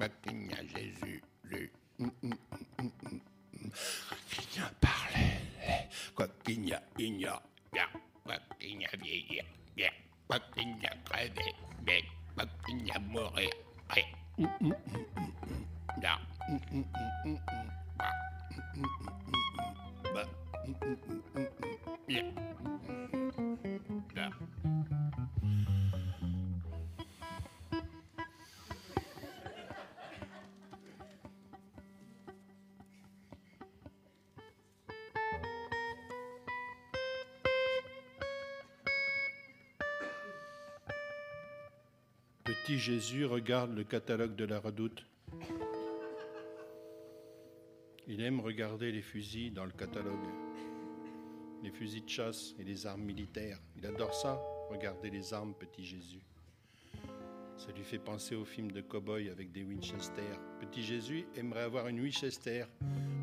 [0.00, 1.22] ma à Jésus.
[1.44, 1.70] Lui.
[4.08, 7.42] Coquigna parlait, coquigna igna,
[7.72, 7.86] bien,
[8.24, 9.44] coquigna vieillir,
[9.76, 9.92] bien,
[10.26, 12.02] coquigna crever, bien,
[12.34, 13.50] coquigna mourir,
[42.70, 45.04] Petit Jésus regarde le catalogue de la redoute.
[48.06, 50.14] Il aime regarder les fusils dans le catalogue,
[51.64, 53.58] les fusils de chasse et les armes militaires.
[53.76, 54.40] Il adore ça,
[54.70, 56.22] regarder les armes, petit Jésus.
[57.58, 60.38] Ça lui fait penser au film de cow-boy avec des Winchester.
[60.60, 62.66] Petit Jésus aimerait avoir une Winchester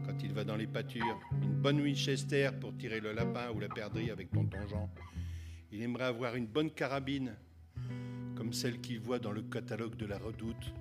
[0.06, 1.22] quand il va dans les pâtures.
[1.42, 4.90] Une bonne Winchester pour tirer le lapin ou la perdrix avec tonton Jean.
[5.72, 7.38] Il aimerait avoir une bonne carabine,
[8.38, 10.72] comme celle qu'il voit dans le catalogue de la Redoute.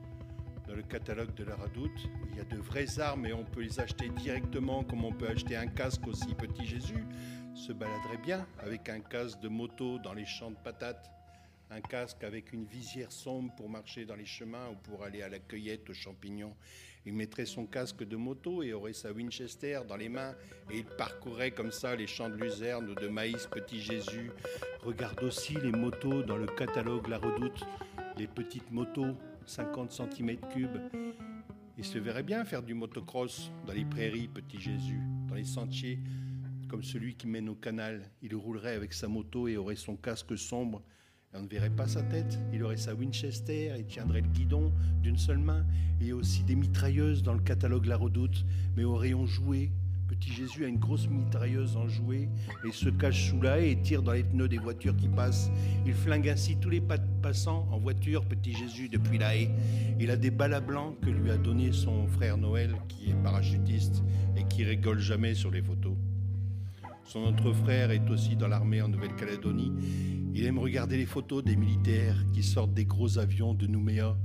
[0.69, 3.63] Dans le catalogue de la Redoute, il y a de vraies armes et on peut
[3.63, 6.35] les acheter directement comme on peut acheter un casque aussi.
[6.35, 7.07] Petit Jésus
[7.55, 11.11] se baladerait bien avec un casque de moto dans les champs de patates.
[11.71, 15.31] Un casque avec une visière sombre pour marcher dans les chemins ou pour aller à
[15.31, 16.55] la cueillette aux champignons.
[17.07, 20.35] Il mettrait son casque de moto et aurait sa Winchester dans les mains
[20.71, 24.33] et il parcourrait comme ça les champs de luzerne ou de maïs Petit Jésus.
[24.83, 27.65] Regarde aussi les motos dans le catalogue La Redoute,
[28.19, 30.69] les petites motos 50 cm3.
[31.79, 36.01] Il se verrait bien faire du motocross dans les prairies Petit Jésus, dans les sentiers
[36.69, 38.11] comme celui qui mène au canal.
[38.23, 40.83] Il roulerait avec sa moto et aurait son casque sombre
[41.35, 42.39] on ne verrait pas sa tête.
[42.53, 44.73] Il aurait sa Winchester, il tiendrait le guidon
[45.03, 45.65] d'une seule main.
[46.01, 48.45] Et aussi des mitrailleuses dans le catalogue La Redoute,
[48.77, 49.71] mais au rayon jouet.
[50.09, 52.29] Petit Jésus a une grosse mitrailleuse en jouet
[52.65, 55.51] et se cache sous la haie et tire dans les pneus des voitures qui passent.
[55.85, 59.51] Il flingue ainsi tous les passants en voiture, Petit Jésus, depuis la haie.
[59.99, 63.23] Il a des balles à blanc que lui a donné son frère Noël, qui est
[63.23, 64.05] parachutiste
[64.37, 65.97] et qui rigole jamais sur les photos.
[67.07, 69.73] Son autre frère est aussi dans l'armée en Nouvelle-Calédonie.
[70.35, 74.17] Il aime regarder les photos des militaires qui sortent des gros avions de Nouméa.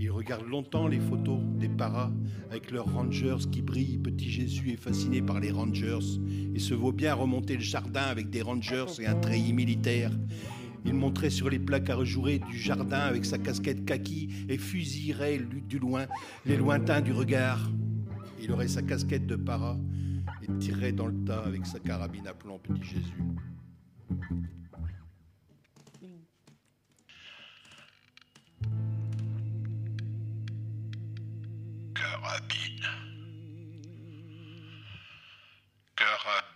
[0.00, 2.10] Il regarde longtemps les photos des paras
[2.50, 3.98] avec leurs rangers qui brillent.
[3.98, 6.18] Petit Jésus est fasciné par les rangers.
[6.54, 10.10] Il se vaut bien remonter le jardin avec des rangers et un treillis militaire.
[10.86, 15.40] Il monterait sur les plaques à rejouer du jardin avec sa casquette kaki et fusillerait
[15.68, 16.06] du loin
[16.46, 17.70] les lointains du regard.
[18.42, 19.78] Il aurait sa casquette de para
[20.44, 23.12] et tirerait dans le tas avec sa carabine à plomb, petit Jésus.
[31.94, 32.88] Carabine.
[35.96, 36.53] Carabine.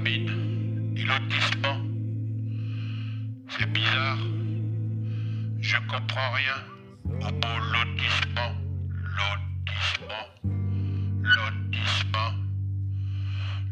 [0.00, 0.94] Carabine.
[0.96, 1.80] Et lotissement.
[3.48, 4.18] C'est bizarre.
[5.60, 6.56] Je comprends rien
[7.04, 8.52] au mot lotissement.
[9.18, 10.26] Lotissement.
[11.22, 12.32] Lotissement.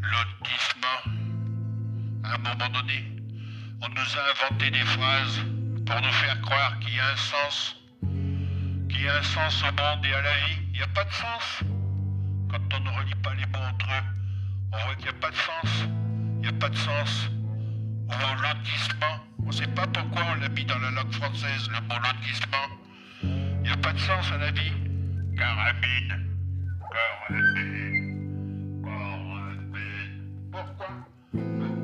[0.02, 1.00] Lotissement.
[2.24, 3.04] À un moment donné,
[3.82, 5.40] on nous a inventé des phrases
[5.86, 7.76] pour nous faire croire qu'il y a un sens.
[8.90, 10.58] Qu'il y a un sens au monde et à la vie.
[10.72, 11.60] Il n'y a pas de sens.
[12.50, 14.04] Quand on ne relie pas les mots entre eux,
[14.72, 15.88] on voit qu'il n'y a pas de sens.
[16.48, 17.28] A pas de sens.
[18.08, 21.80] Au mot lotissement, on sait pas pourquoi on l'a mis dans la langue française, le
[21.86, 22.68] mot lotissement.
[23.22, 24.72] Il n'y a pas de sens à la vie.
[25.36, 26.26] Carabine.
[27.28, 28.82] Carabine.
[28.82, 30.50] Carabine.
[30.50, 31.77] Pourquoi?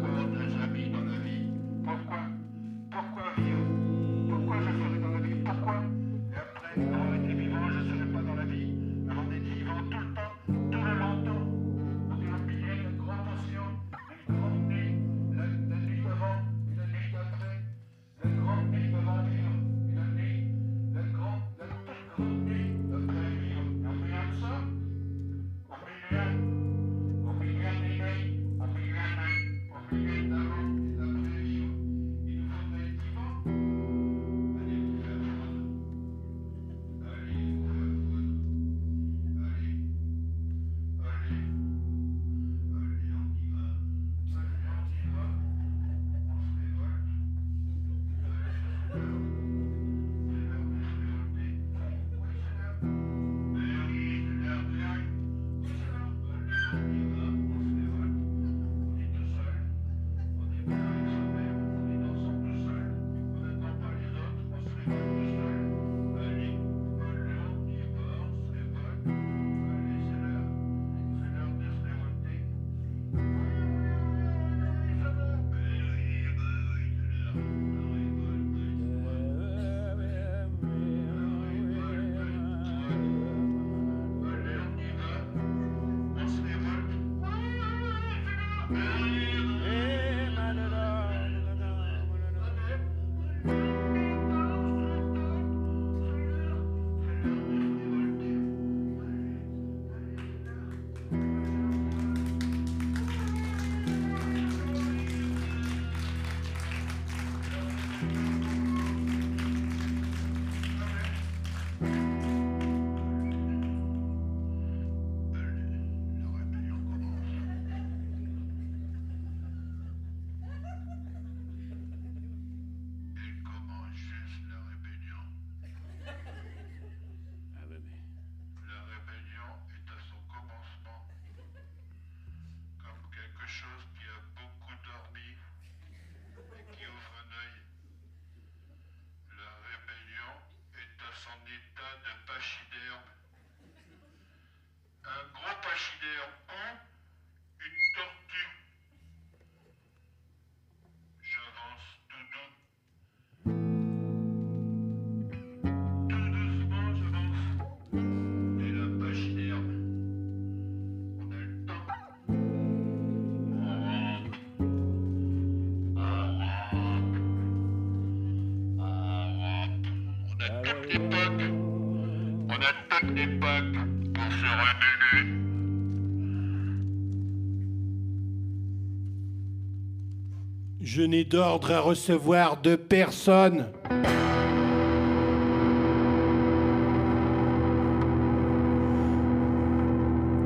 [180.80, 183.66] Je n'ai d'ordre à recevoir de personne.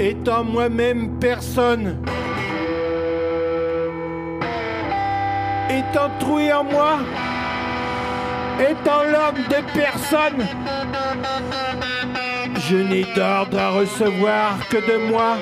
[0.01, 2.03] Étant moi-même personne.
[5.69, 6.99] Étant troué en moi.
[8.61, 10.47] Étant l'homme de personne.
[12.69, 15.37] Je n'ai d'ordre à recevoir que de moi.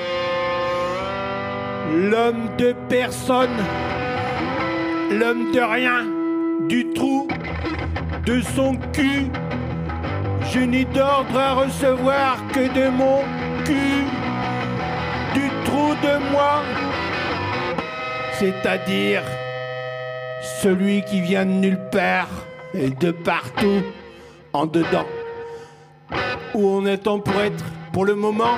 [1.93, 3.57] L'homme de personne
[5.11, 6.05] l'homme de rien,
[6.67, 7.27] du trou,
[8.25, 9.27] de son cul.
[10.51, 13.21] Je n'ai d'ordre à recevoir que de mon
[13.65, 14.05] cul,
[15.33, 16.63] du trou de moi,
[18.33, 19.23] c'est-à-dire
[20.61, 22.46] celui qui vient de nulle part
[22.77, 23.81] et de partout,
[24.53, 25.05] en dedans.
[26.53, 28.57] Où on attend pour être, pour le moment,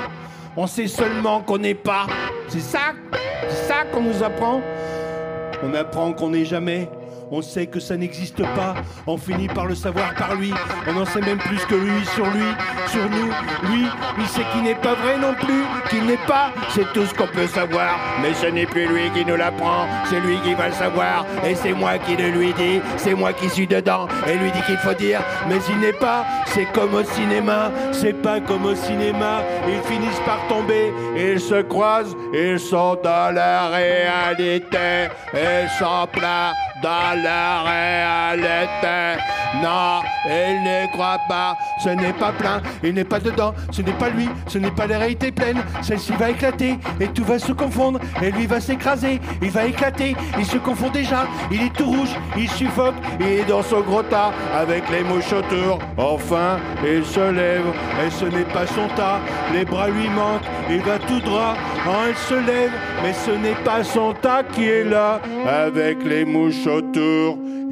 [0.56, 2.08] on sait seulement qu'on n'est pas.
[2.48, 2.94] C'est ça,
[3.48, 4.62] c'est ça qu'on nous apprend.
[5.64, 6.90] On apprend qu'on n'est jamais.
[7.32, 8.74] On sait que ça n'existe pas.
[9.06, 10.52] On finit par le savoir par lui.
[10.88, 12.50] On en sait même plus que lui sur lui,
[12.88, 13.28] sur nous.
[13.70, 13.86] Lui,
[14.18, 15.64] il sait qu'il n'est pas vrai non plus.
[15.90, 16.52] Qu'il n'est pas.
[16.70, 18.00] C'est tout ce qu'on peut savoir.
[18.22, 19.86] Mais ce n'est plus lui qui nous l'apprend.
[20.10, 21.26] C'est lui qui va le savoir.
[21.46, 22.82] Et c'est moi qui le lui dis.
[22.98, 24.08] C'est moi qui suis dedans.
[24.28, 25.22] Et lui dit qu'il faut dire.
[25.48, 26.26] Mais il n'est pas.
[26.48, 27.72] C'est comme au cinéma.
[27.92, 29.44] C'est pas comme au cinéma.
[29.68, 30.92] Ils finissent par tomber.
[31.16, 32.16] Ils se croisent.
[32.34, 35.10] Ils sont dans la réalité.
[35.34, 36.54] Ils sont pleins
[36.84, 39.22] dans la réalité.
[39.64, 43.94] Non, il ne croit pas, ce n'est pas plein, il n'est pas dedans, ce n'est
[43.94, 45.64] pas lui, ce n'est pas la réalité pleine.
[45.82, 46.78] Celle-ci va éclater.
[47.00, 48.00] Et tout va se confondre.
[48.22, 52.16] Et lui va s'écraser, il va éclater, il se confond déjà, il est tout rouge,
[52.38, 54.32] il suffoque, il est dans son gros tas.
[54.54, 55.30] Avec les mouches.
[55.98, 57.66] Enfin, il se lève.
[58.04, 59.20] Et ce n'est pas son tas,
[59.54, 61.56] les bras lui manquent, il va tout droit,
[61.88, 62.72] hein, il se lève,
[63.04, 65.20] mais ce n'est pas son tas qui est là.
[65.48, 66.68] Avec les mouches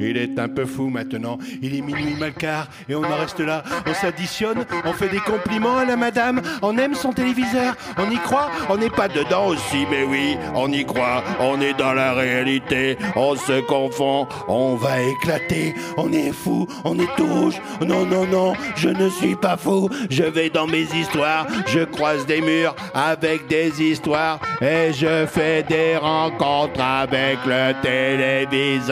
[0.00, 1.38] Il est un peu fou maintenant.
[1.62, 3.62] Il est minuit mal quart et on en reste là.
[3.86, 8.16] On s'additionne, on fait des compliments à la madame, on aime son téléviseur, on y
[8.16, 12.12] croit, on n'est pas dedans aussi, mais oui, on y croit, on est dans la
[12.12, 17.60] réalité, on se confond, on va éclater, on est fou, on est tout rouge.
[17.86, 22.24] Non, non, non, je ne suis pas fou, je vais dans mes histoires, je croise
[22.26, 24.40] des murs avec des histoires.
[24.60, 28.87] Et je fais des rencontres avec le téléviseur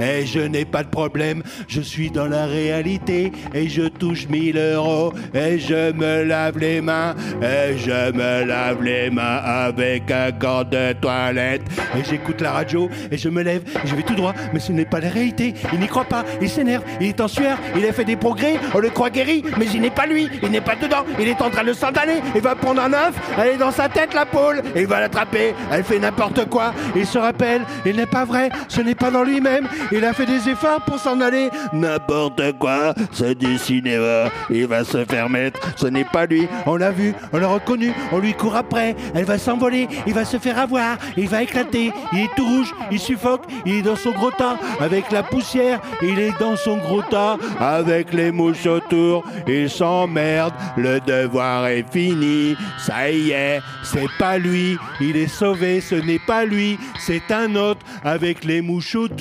[0.00, 3.32] et je n'ai pas de problème, je suis dans la réalité.
[3.54, 5.12] Et je touche 1000 euros.
[5.34, 7.14] Et je me lave les mains.
[7.42, 11.62] Et je me lave les mains avec un gant de toilette.
[11.96, 12.88] Et j'écoute la radio.
[13.10, 13.62] Et je me lève.
[13.84, 14.34] Et je vais tout droit.
[14.52, 17.28] Mais ce n'est pas la réalité, il n'y croit pas, il s'énerve, il est en
[17.28, 19.44] sueur, il a fait des progrès, on le croit guéri.
[19.58, 22.20] Mais il n'est pas lui, il n'est pas dedans, il est en train de s'endaler,
[22.34, 24.62] il va prendre un œuf, elle est dans sa tête la poule.
[24.74, 28.50] Et il va l'attraper, elle fait n'importe quoi, il se rappelle, il n'est pas vrai,
[28.68, 32.94] ce n'est pas dans lui-même, il a fait des efforts pour s'en aller, n'importe quoi,
[33.12, 37.14] c'est du cinéma, il va se faire mettre, ce n'est pas lui, on l'a vu,
[37.32, 40.96] on l'a reconnu, on lui court après, elle va s'envoler, il va se faire avoir,
[41.16, 44.58] il va éclater, il est tout rouge, il suffoque, il est dans son gros tas,
[44.80, 50.54] avec la poussière, il est dans son gros tas, avec les mouches autour, il s'emmerde,
[50.76, 56.20] le devoir est fini, ça y est, c'est pas lui, il est sauvé, ce n'est
[56.26, 59.17] pas lui, c'est un autre, avec les mouches autour,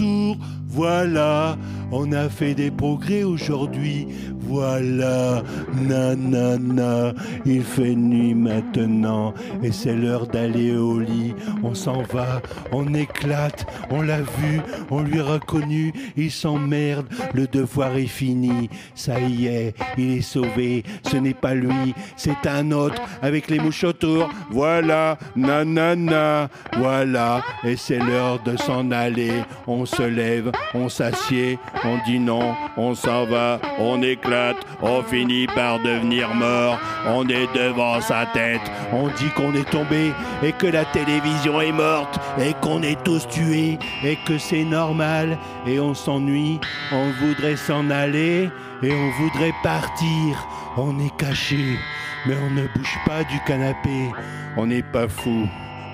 [0.68, 1.58] voilà,
[1.92, 4.08] on a fait des progrès aujourd'hui.
[4.48, 5.44] Voilà,
[5.74, 7.14] nanana,
[7.46, 9.34] il fait nuit maintenant.
[9.62, 11.34] Et c'est l'heure d'aller au lit.
[11.64, 12.42] On s'en va,
[12.72, 18.70] on éclate, on l'a vu, on lui a reconnu, il s'emmerde, le devoir est fini.
[18.96, 23.60] Ça y est, il est sauvé, ce n'est pas lui, c'est un autre avec les
[23.60, 24.30] mouches autour.
[24.52, 29.34] Voilà, nanana, voilà, et c'est l'heure de s'en aller.
[29.68, 34.37] On se lève, on s'assied, on dit non, on s'en va, on éclate,
[34.82, 38.62] on finit par devenir mort, on est devant sa tête,
[38.92, 40.12] on dit qu'on est tombé
[40.44, 45.38] et que la télévision est morte et qu'on est tous tués et que c'est normal
[45.66, 46.60] et on s'ennuie,
[46.92, 48.50] on voudrait s'en aller
[48.84, 50.48] et on voudrait partir,
[50.78, 51.78] on est caché.
[52.26, 54.12] Mais on ne bouge pas du canapé,
[54.58, 55.48] on n'est pas fou.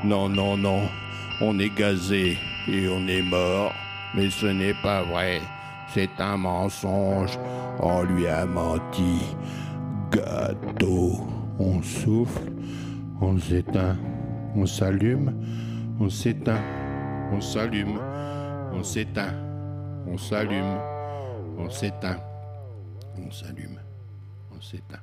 [0.04, 0.90] Non, non, non,
[1.42, 2.38] on est gazé
[2.68, 3.74] et on est mort.
[4.16, 5.42] Mais ce n'est pas vrai,
[5.94, 7.38] c'est un mensonge.
[7.80, 9.36] On lui a menti.
[10.12, 11.28] Gâteau.
[11.60, 12.52] On souffle,
[13.22, 13.96] on s'éteint,
[14.56, 15.32] on s'allume,
[16.00, 16.62] on s'éteint,
[17.32, 18.00] on s'allume,
[18.74, 19.34] on s'éteint,
[20.08, 20.80] on s'allume,
[21.60, 22.18] on s'éteint,
[23.16, 23.80] on s'allume,
[24.52, 25.03] on s'éteint,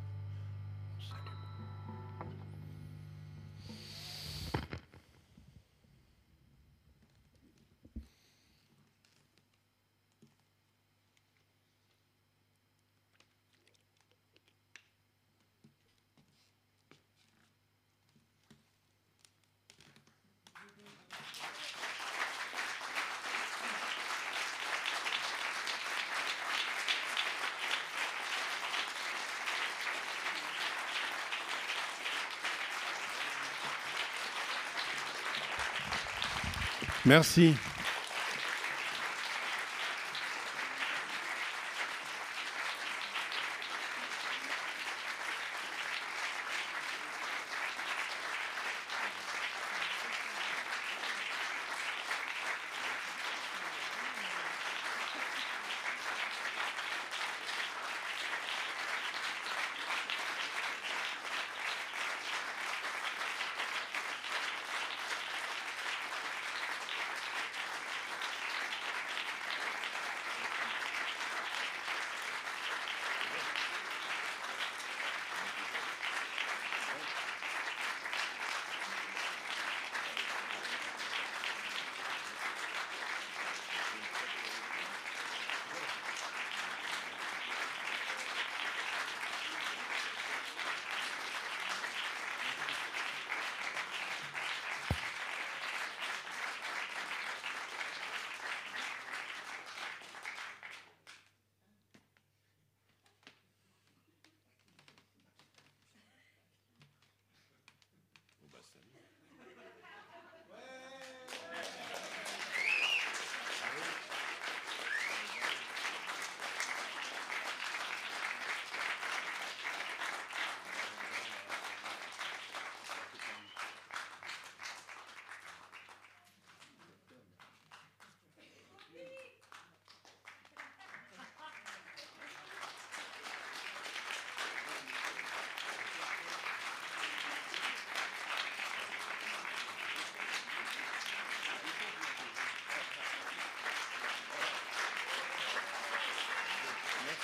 [37.06, 37.54] Merci.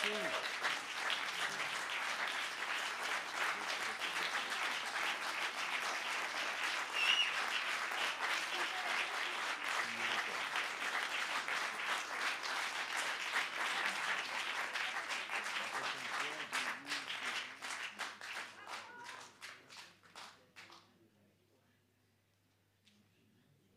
[0.09, 0.46] Merci.